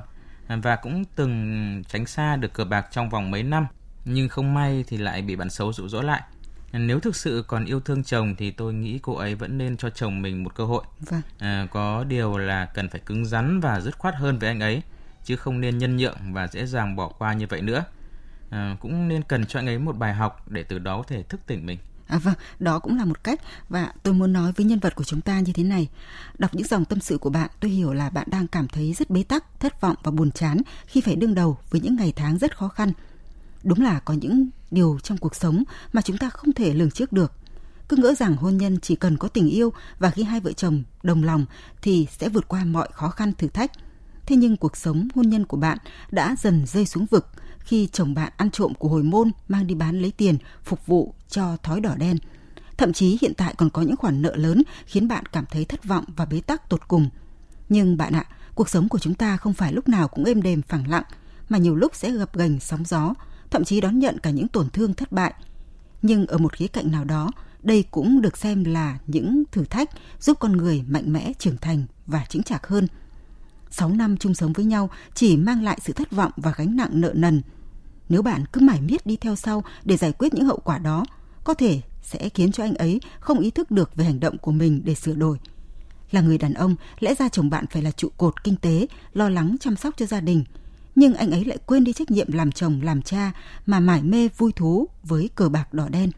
và 0.48 0.76
cũng 0.76 1.04
từng 1.16 1.82
tránh 1.88 2.06
xa 2.06 2.36
được 2.36 2.52
cờ 2.52 2.64
bạc 2.64 2.86
trong 2.90 3.10
vòng 3.10 3.30
mấy 3.30 3.42
năm, 3.42 3.66
nhưng 4.04 4.28
không 4.28 4.54
may 4.54 4.84
thì 4.88 4.96
lại 4.96 5.22
bị 5.22 5.36
bạn 5.36 5.50
xấu 5.50 5.72
dụ 5.72 5.88
dỗ 5.88 6.02
lại. 6.02 6.22
Nếu 6.72 7.00
thực 7.00 7.16
sự 7.16 7.44
còn 7.48 7.64
yêu 7.64 7.80
thương 7.80 8.04
chồng 8.04 8.36
thì 8.36 8.50
tôi 8.50 8.74
nghĩ 8.74 8.98
cô 9.02 9.14
ấy 9.14 9.34
vẫn 9.34 9.58
nên 9.58 9.76
cho 9.76 9.90
chồng 9.90 10.22
mình 10.22 10.44
một 10.44 10.54
cơ 10.54 10.64
hội. 10.64 10.84
Vâng. 11.00 11.20
À, 11.38 11.66
có 11.70 12.04
điều 12.04 12.38
là 12.38 12.66
cần 12.66 12.88
phải 12.88 13.00
cứng 13.06 13.24
rắn 13.24 13.60
và 13.60 13.80
dứt 13.80 13.98
khoát 13.98 14.14
hơn 14.14 14.38
với 14.38 14.48
anh 14.48 14.60
ấy, 14.60 14.82
chứ 15.24 15.36
không 15.36 15.60
nên 15.60 15.78
nhân 15.78 15.96
nhượng 15.96 16.16
và 16.32 16.46
dễ 16.46 16.66
dàng 16.66 16.96
bỏ 16.96 17.08
qua 17.08 17.32
như 17.32 17.46
vậy 17.46 17.60
nữa. 17.60 17.84
À, 18.50 18.76
cũng 18.80 19.08
nên 19.08 19.22
cần 19.22 19.46
cho 19.46 19.58
anh 19.58 19.66
ấy 19.66 19.78
một 19.78 19.96
bài 19.96 20.14
học 20.14 20.50
để 20.50 20.62
từ 20.62 20.78
đó 20.78 20.96
có 20.96 21.02
thể 21.02 21.22
thức 21.22 21.40
tỉnh 21.46 21.66
mình. 21.66 21.78
À, 22.06 22.18
vâng, 22.18 22.34
đó 22.58 22.78
cũng 22.78 22.98
là 22.98 23.04
một 23.04 23.24
cách 23.24 23.40
và 23.68 23.92
tôi 24.02 24.14
muốn 24.14 24.32
nói 24.32 24.52
với 24.52 24.66
nhân 24.66 24.78
vật 24.78 24.94
của 24.94 25.04
chúng 25.04 25.20
ta 25.20 25.40
như 25.40 25.52
thế 25.52 25.62
này. 25.62 25.88
Đọc 26.38 26.54
những 26.54 26.66
dòng 26.66 26.84
tâm 26.84 27.00
sự 27.00 27.18
của 27.18 27.30
bạn, 27.30 27.50
tôi 27.60 27.70
hiểu 27.70 27.92
là 27.92 28.10
bạn 28.10 28.26
đang 28.30 28.46
cảm 28.46 28.68
thấy 28.68 28.92
rất 28.92 29.10
bế 29.10 29.22
tắc, 29.22 29.60
thất 29.60 29.80
vọng 29.80 29.96
và 30.02 30.10
buồn 30.10 30.30
chán 30.30 30.60
khi 30.86 31.00
phải 31.00 31.16
đương 31.16 31.34
đầu 31.34 31.58
với 31.70 31.80
những 31.80 31.96
ngày 31.96 32.12
tháng 32.16 32.38
rất 32.38 32.58
khó 32.58 32.68
khăn. 32.68 32.92
Đúng 33.62 33.82
là 33.82 34.00
có 34.00 34.14
những 34.14 34.48
điều 34.70 34.98
trong 35.02 35.18
cuộc 35.18 35.34
sống 35.34 35.64
mà 35.92 36.02
chúng 36.02 36.18
ta 36.18 36.30
không 36.30 36.52
thể 36.52 36.74
lường 36.74 36.90
trước 36.90 37.12
được. 37.12 37.32
Cứ 37.88 37.96
ngỡ 37.96 38.14
rằng 38.14 38.36
hôn 38.36 38.56
nhân 38.56 38.78
chỉ 38.80 38.96
cần 38.96 39.16
có 39.16 39.28
tình 39.28 39.48
yêu 39.48 39.72
và 39.98 40.10
khi 40.10 40.22
hai 40.22 40.40
vợ 40.40 40.52
chồng 40.52 40.82
đồng 41.02 41.24
lòng 41.24 41.46
thì 41.82 42.06
sẽ 42.18 42.28
vượt 42.28 42.48
qua 42.48 42.64
mọi 42.64 42.88
khó 42.92 43.08
khăn 43.08 43.32
thử 43.38 43.48
thách. 43.48 43.72
Thế 44.26 44.36
nhưng 44.36 44.56
cuộc 44.56 44.76
sống 44.76 45.08
hôn 45.14 45.28
nhân 45.28 45.46
của 45.46 45.56
bạn 45.56 45.78
đã 46.10 46.36
dần 46.38 46.66
rơi 46.66 46.86
xuống 46.86 47.06
vực 47.06 47.26
khi 47.66 47.88
chồng 47.92 48.14
bạn 48.14 48.32
ăn 48.36 48.50
trộm 48.50 48.74
của 48.74 48.88
hồi 48.88 49.02
môn 49.02 49.30
mang 49.48 49.66
đi 49.66 49.74
bán 49.74 50.00
lấy 50.00 50.10
tiền 50.10 50.38
phục 50.64 50.86
vụ 50.86 51.14
cho 51.28 51.56
thói 51.62 51.80
đỏ 51.80 51.94
đen. 51.96 52.18
Thậm 52.76 52.92
chí 52.92 53.18
hiện 53.20 53.34
tại 53.34 53.54
còn 53.58 53.70
có 53.70 53.82
những 53.82 53.96
khoản 53.96 54.22
nợ 54.22 54.36
lớn 54.36 54.62
khiến 54.86 55.08
bạn 55.08 55.26
cảm 55.26 55.44
thấy 55.50 55.64
thất 55.64 55.84
vọng 55.84 56.04
và 56.16 56.24
bế 56.24 56.40
tắc 56.40 56.68
tột 56.68 56.88
cùng. 56.88 57.10
Nhưng 57.68 57.96
bạn 57.96 58.12
ạ, 58.12 58.24
cuộc 58.54 58.68
sống 58.68 58.88
của 58.88 58.98
chúng 58.98 59.14
ta 59.14 59.36
không 59.36 59.54
phải 59.54 59.72
lúc 59.72 59.88
nào 59.88 60.08
cũng 60.08 60.24
êm 60.24 60.42
đềm 60.42 60.62
phẳng 60.62 60.90
lặng, 60.90 61.02
mà 61.48 61.58
nhiều 61.58 61.74
lúc 61.74 61.94
sẽ 61.94 62.10
gập 62.10 62.36
ghềnh 62.36 62.60
sóng 62.60 62.84
gió, 62.84 63.14
thậm 63.50 63.64
chí 63.64 63.80
đón 63.80 63.98
nhận 63.98 64.18
cả 64.18 64.30
những 64.30 64.48
tổn 64.48 64.70
thương 64.70 64.94
thất 64.94 65.12
bại. 65.12 65.34
Nhưng 66.02 66.26
ở 66.26 66.38
một 66.38 66.52
khía 66.52 66.66
cạnh 66.66 66.92
nào 66.92 67.04
đó, 67.04 67.30
đây 67.62 67.84
cũng 67.90 68.20
được 68.20 68.36
xem 68.36 68.64
là 68.64 68.98
những 69.06 69.42
thử 69.52 69.64
thách 69.64 69.90
giúp 70.20 70.38
con 70.40 70.52
người 70.52 70.84
mạnh 70.88 71.12
mẽ 71.12 71.32
trưởng 71.38 71.56
thành 71.56 71.84
và 72.06 72.24
chững 72.28 72.42
chạc 72.42 72.66
hơn. 72.66 72.86
6 73.70 73.88
năm 73.88 74.16
chung 74.16 74.34
sống 74.34 74.52
với 74.52 74.64
nhau 74.64 74.90
chỉ 75.14 75.36
mang 75.36 75.62
lại 75.62 75.78
sự 75.82 75.92
thất 75.92 76.10
vọng 76.10 76.32
và 76.36 76.52
gánh 76.56 76.76
nặng 76.76 76.90
nợ 76.92 77.12
nần– 77.14 77.42
nếu 78.08 78.22
bạn 78.22 78.44
cứ 78.52 78.60
mải 78.60 78.80
miết 78.80 79.06
đi 79.06 79.16
theo 79.16 79.36
sau 79.36 79.64
để 79.84 79.96
giải 79.96 80.12
quyết 80.12 80.34
những 80.34 80.46
hậu 80.46 80.58
quả 80.64 80.78
đó, 80.78 81.04
có 81.44 81.54
thể 81.54 81.80
sẽ 82.02 82.28
khiến 82.28 82.52
cho 82.52 82.64
anh 82.64 82.74
ấy 82.74 83.00
không 83.20 83.38
ý 83.38 83.50
thức 83.50 83.70
được 83.70 83.94
về 83.94 84.04
hành 84.04 84.20
động 84.20 84.38
của 84.38 84.52
mình 84.52 84.82
để 84.84 84.94
sửa 84.94 85.14
đổi. 85.14 85.38
Là 86.10 86.20
người 86.20 86.38
đàn 86.38 86.54
ông, 86.54 86.76
lẽ 87.00 87.14
ra 87.14 87.28
chồng 87.28 87.50
bạn 87.50 87.64
phải 87.70 87.82
là 87.82 87.90
trụ 87.90 88.08
cột 88.16 88.44
kinh 88.44 88.56
tế, 88.56 88.86
lo 89.12 89.28
lắng 89.28 89.56
chăm 89.60 89.76
sóc 89.76 89.94
cho 89.96 90.06
gia 90.06 90.20
đình. 90.20 90.44
Nhưng 90.94 91.14
anh 91.14 91.30
ấy 91.30 91.44
lại 91.44 91.58
quên 91.66 91.84
đi 91.84 91.92
trách 91.92 92.10
nhiệm 92.10 92.32
làm 92.32 92.52
chồng, 92.52 92.80
làm 92.82 93.02
cha 93.02 93.32
mà 93.66 93.80
mải 93.80 94.02
mê 94.02 94.28
vui 94.36 94.52
thú 94.52 94.88
với 95.02 95.30
cờ 95.34 95.48
bạc 95.48 95.74
đỏ 95.74 95.88
đen. 95.88 96.10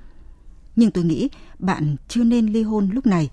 Nhưng 0.76 0.90
tôi 0.90 1.04
nghĩ 1.04 1.28
bạn 1.58 1.96
chưa 2.08 2.24
nên 2.24 2.46
ly 2.46 2.62
hôn 2.62 2.90
lúc 2.92 3.06
này. 3.06 3.30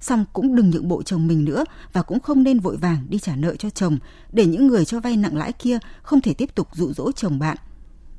Xong 0.00 0.24
cũng 0.32 0.56
đừng 0.56 0.70
nhượng 0.70 0.88
bộ 0.88 1.02
chồng 1.02 1.26
mình 1.26 1.44
nữa 1.44 1.64
và 1.92 2.02
cũng 2.02 2.20
không 2.20 2.42
nên 2.42 2.60
vội 2.60 2.76
vàng 2.76 3.06
đi 3.08 3.18
trả 3.18 3.36
nợ 3.36 3.56
cho 3.56 3.70
chồng 3.70 3.98
để 4.32 4.46
những 4.46 4.66
người 4.66 4.84
cho 4.84 5.00
vay 5.00 5.16
nặng 5.16 5.36
lãi 5.36 5.52
kia 5.52 5.78
không 6.02 6.20
thể 6.20 6.34
tiếp 6.34 6.54
tục 6.54 6.68
dụ 6.72 6.92
dỗ 6.92 7.12
chồng 7.12 7.38
bạn 7.38 7.56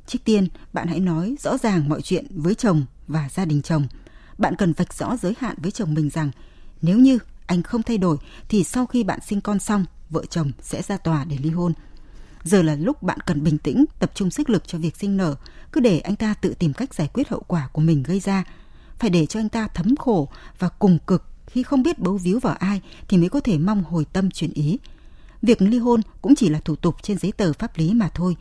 Trước 0.09 0.19
tiên, 0.23 0.47
bạn 0.73 0.87
hãy 0.87 0.99
nói 0.99 1.35
rõ 1.39 1.57
ràng 1.57 1.89
mọi 1.89 2.01
chuyện 2.01 2.25
với 2.29 2.55
chồng 2.55 2.85
và 3.07 3.29
gia 3.29 3.45
đình 3.45 3.61
chồng. 3.61 3.87
Bạn 4.37 4.55
cần 4.55 4.73
vạch 4.73 4.93
rõ 4.93 5.17
giới 5.17 5.33
hạn 5.39 5.55
với 5.61 5.71
chồng 5.71 5.93
mình 5.93 6.09
rằng 6.09 6.31
nếu 6.81 6.97
như 6.97 7.19
anh 7.45 7.63
không 7.63 7.83
thay 7.83 7.97
đổi 7.97 8.17
thì 8.49 8.63
sau 8.63 8.85
khi 8.85 9.03
bạn 9.03 9.19
sinh 9.27 9.41
con 9.41 9.59
xong, 9.59 9.85
vợ 10.09 10.25
chồng 10.29 10.51
sẽ 10.61 10.81
ra 10.81 10.97
tòa 10.97 11.25
để 11.25 11.37
ly 11.41 11.49
hôn. 11.49 11.73
Giờ 12.43 12.61
là 12.61 12.75
lúc 12.75 13.03
bạn 13.03 13.19
cần 13.25 13.43
bình 13.43 13.57
tĩnh, 13.57 13.85
tập 13.99 14.11
trung 14.15 14.31
sức 14.31 14.49
lực 14.49 14.67
cho 14.67 14.77
việc 14.77 14.95
sinh 14.97 15.17
nở, 15.17 15.35
cứ 15.71 15.81
để 15.81 15.99
anh 15.99 16.15
ta 16.15 16.33
tự 16.33 16.53
tìm 16.59 16.73
cách 16.73 16.93
giải 16.93 17.09
quyết 17.13 17.29
hậu 17.29 17.43
quả 17.47 17.69
của 17.73 17.81
mình 17.81 18.03
gây 18.03 18.19
ra. 18.19 18.43
Phải 18.99 19.09
để 19.09 19.25
cho 19.25 19.39
anh 19.39 19.49
ta 19.49 19.67
thấm 19.67 19.95
khổ 19.95 20.29
và 20.59 20.69
cùng 20.69 20.99
cực 21.07 21.23
khi 21.47 21.63
không 21.63 21.83
biết 21.83 21.99
bấu 21.99 22.17
víu 22.17 22.39
vào 22.39 22.55
ai 22.55 22.81
thì 23.07 23.17
mới 23.17 23.29
có 23.29 23.39
thể 23.39 23.57
mong 23.57 23.83
hồi 23.83 24.05
tâm 24.13 24.31
chuyển 24.31 24.53
ý. 24.53 24.77
Việc 25.41 25.61
ly 25.61 25.77
hôn 25.79 26.01
cũng 26.21 26.35
chỉ 26.35 26.49
là 26.49 26.59
thủ 26.59 26.75
tục 26.75 26.95
trên 27.01 27.17
giấy 27.17 27.31
tờ 27.31 27.53
pháp 27.53 27.77
lý 27.77 27.93
mà 27.93 28.09
thôi, 28.09 28.35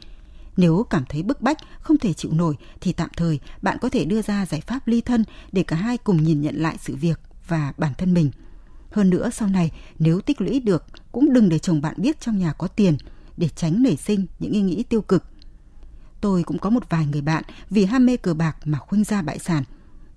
nếu 0.58 0.86
cảm 0.90 1.04
thấy 1.08 1.22
bức 1.22 1.40
bách, 1.40 1.58
không 1.80 1.98
thể 1.98 2.12
chịu 2.12 2.32
nổi 2.32 2.56
thì 2.80 2.92
tạm 2.92 3.10
thời 3.16 3.40
bạn 3.62 3.78
có 3.80 3.88
thể 3.88 4.04
đưa 4.04 4.22
ra 4.22 4.46
giải 4.46 4.60
pháp 4.60 4.88
ly 4.88 5.00
thân 5.00 5.24
để 5.52 5.62
cả 5.62 5.76
hai 5.76 5.98
cùng 5.98 6.24
nhìn 6.24 6.40
nhận 6.40 6.56
lại 6.56 6.76
sự 6.80 6.96
việc 6.96 7.20
và 7.48 7.72
bản 7.78 7.92
thân 7.98 8.14
mình. 8.14 8.30
Hơn 8.90 9.10
nữa 9.10 9.30
sau 9.32 9.48
này 9.48 9.70
nếu 9.98 10.20
tích 10.20 10.40
lũy 10.40 10.60
được 10.60 10.84
cũng 11.12 11.32
đừng 11.32 11.48
để 11.48 11.58
chồng 11.58 11.80
bạn 11.80 11.94
biết 11.96 12.20
trong 12.20 12.38
nhà 12.38 12.52
có 12.52 12.68
tiền 12.68 12.96
để 13.36 13.48
tránh 13.48 13.82
nảy 13.82 13.96
sinh 13.96 14.26
những 14.38 14.52
ý 14.52 14.60
nghĩ 14.60 14.82
tiêu 14.82 15.00
cực. 15.00 15.24
Tôi 16.20 16.42
cũng 16.42 16.58
có 16.58 16.70
một 16.70 16.90
vài 16.90 17.06
người 17.06 17.20
bạn 17.20 17.44
vì 17.70 17.84
ham 17.84 18.06
mê 18.06 18.16
cờ 18.16 18.34
bạc 18.34 18.56
mà 18.64 18.78
khuynh 18.78 19.04
ra 19.04 19.22
bại 19.22 19.38
sản. 19.38 19.64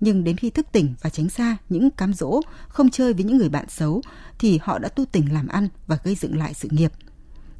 Nhưng 0.00 0.24
đến 0.24 0.36
khi 0.36 0.50
thức 0.50 0.66
tỉnh 0.72 0.94
và 1.02 1.10
tránh 1.10 1.28
xa 1.28 1.56
những 1.68 1.90
cám 1.90 2.14
dỗ, 2.14 2.40
không 2.68 2.90
chơi 2.90 3.12
với 3.12 3.24
những 3.24 3.38
người 3.38 3.48
bạn 3.48 3.68
xấu, 3.68 4.02
thì 4.38 4.58
họ 4.62 4.78
đã 4.78 4.88
tu 4.88 5.04
tỉnh 5.04 5.32
làm 5.32 5.48
ăn 5.48 5.68
và 5.86 5.98
gây 6.04 6.14
dựng 6.14 6.38
lại 6.38 6.54
sự 6.54 6.68
nghiệp. 6.70 6.92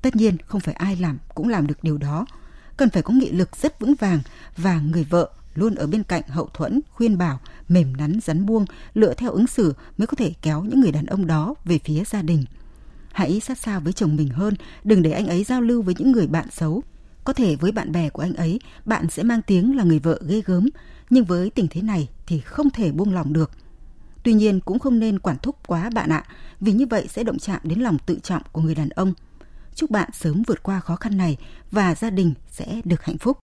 Tất 0.02 0.16
nhiên 0.16 0.36
không 0.46 0.60
phải 0.60 0.74
ai 0.74 0.96
làm 0.96 1.18
cũng 1.34 1.48
làm 1.48 1.66
được 1.66 1.84
điều 1.84 1.98
đó, 1.98 2.26
cần 2.76 2.90
phải 2.90 3.02
có 3.02 3.14
nghị 3.14 3.30
lực 3.30 3.56
rất 3.56 3.80
vững 3.80 3.94
vàng 3.94 4.20
và 4.56 4.80
người 4.80 5.04
vợ 5.04 5.30
luôn 5.54 5.74
ở 5.74 5.86
bên 5.86 6.02
cạnh 6.02 6.22
hậu 6.28 6.48
thuẫn, 6.54 6.80
khuyên 6.90 7.18
bảo, 7.18 7.40
mềm 7.68 7.96
nắn 7.96 8.18
rắn 8.22 8.46
buông, 8.46 8.66
lựa 8.94 9.14
theo 9.14 9.30
ứng 9.30 9.46
xử 9.46 9.74
mới 9.98 10.06
có 10.06 10.14
thể 10.14 10.32
kéo 10.42 10.62
những 10.62 10.80
người 10.80 10.92
đàn 10.92 11.06
ông 11.06 11.26
đó 11.26 11.54
về 11.64 11.78
phía 11.84 12.04
gia 12.04 12.22
đình. 12.22 12.44
Hãy 13.12 13.40
sát 13.40 13.58
sao 13.58 13.80
với 13.80 13.92
chồng 13.92 14.16
mình 14.16 14.28
hơn, 14.28 14.54
đừng 14.84 15.02
để 15.02 15.12
anh 15.12 15.26
ấy 15.26 15.44
giao 15.44 15.60
lưu 15.60 15.82
với 15.82 15.94
những 15.98 16.12
người 16.12 16.26
bạn 16.26 16.50
xấu. 16.50 16.82
Có 17.24 17.32
thể 17.32 17.56
với 17.56 17.72
bạn 17.72 17.92
bè 17.92 18.10
của 18.10 18.22
anh 18.22 18.34
ấy, 18.34 18.60
bạn 18.84 19.10
sẽ 19.10 19.22
mang 19.22 19.42
tiếng 19.42 19.76
là 19.76 19.84
người 19.84 19.98
vợ 19.98 20.20
ghê 20.26 20.42
gớm, 20.46 20.68
nhưng 21.10 21.24
với 21.24 21.50
tình 21.50 21.66
thế 21.70 21.82
này 21.82 22.08
thì 22.26 22.40
không 22.40 22.70
thể 22.70 22.92
buông 22.92 23.14
lòng 23.14 23.32
được. 23.32 23.50
Tuy 24.22 24.32
nhiên 24.32 24.60
cũng 24.60 24.78
không 24.78 24.98
nên 24.98 25.18
quản 25.18 25.36
thúc 25.42 25.56
quá 25.66 25.90
bạn 25.90 26.10
ạ, 26.10 26.24
vì 26.60 26.72
như 26.72 26.86
vậy 26.86 27.06
sẽ 27.08 27.24
động 27.24 27.38
chạm 27.38 27.60
đến 27.64 27.80
lòng 27.80 27.98
tự 28.06 28.18
trọng 28.22 28.42
của 28.52 28.60
người 28.60 28.74
đàn 28.74 28.88
ông. 28.88 29.14
Chúc 29.74 29.90
bạn 29.90 30.10
sớm 30.12 30.42
vượt 30.46 30.62
qua 30.62 30.80
khó 30.80 30.96
khăn 30.96 31.16
này 31.16 31.36
và 31.70 31.94
gia 31.94 32.10
đình 32.10 32.34
sẽ 32.50 32.80
được 32.84 33.04
hạnh 33.04 33.18
phúc. 33.18 33.38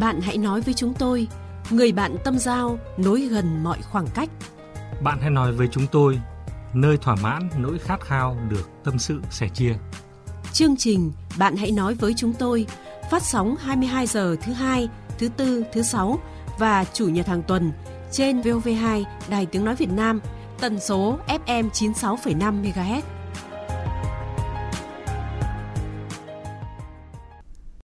Bạn 0.00 0.20
hãy 0.22 0.38
nói 0.38 0.60
với 0.60 0.74
chúng 0.74 0.94
tôi, 0.94 1.28
người 1.70 1.92
bạn 1.92 2.16
tâm 2.24 2.38
giao 2.38 2.78
nối 2.96 3.20
gần 3.20 3.62
mọi 3.62 3.78
khoảng 3.82 4.06
cách. 4.14 4.30
Bạn 5.02 5.18
hãy 5.20 5.30
nói 5.30 5.52
với 5.52 5.68
chúng 5.72 5.86
tôi, 5.92 6.20
nơi 6.74 6.96
thỏa 6.96 7.16
mãn 7.16 7.48
nỗi 7.58 7.78
khát 7.78 8.00
khao 8.00 8.36
được 8.48 8.70
tâm 8.84 8.98
sự 8.98 9.20
sẻ 9.30 9.48
chia. 9.54 9.74
Chương 10.52 10.76
trình 10.76 11.12
Bạn 11.38 11.56
hãy 11.56 11.70
nói 11.70 11.94
với 11.94 12.14
chúng 12.16 12.32
tôi 12.32 12.66
phát 13.10 13.22
sóng 13.22 13.56
22 13.56 14.06
giờ 14.06 14.36
thứ 14.42 14.52
hai, 14.52 14.88
thứ 15.18 15.28
tư, 15.28 15.64
thứ 15.72 15.82
sáu 15.82 16.18
và 16.58 16.84
chủ 16.84 17.08
nhật 17.08 17.26
hàng 17.26 17.42
tuần 17.42 17.72
trên 18.12 18.40
VOV2 18.40 19.04
Đài 19.30 19.46
Tiếng 19.46 19.64
nói 19.64 19.74
Việt 19.74 19.90
Nam, 19.90 20.20
tần 20.62 20.80
số 20.80 21.18
FM 21.26 21.70
96,5 21.70 22.62
MHz. 22.62 23.02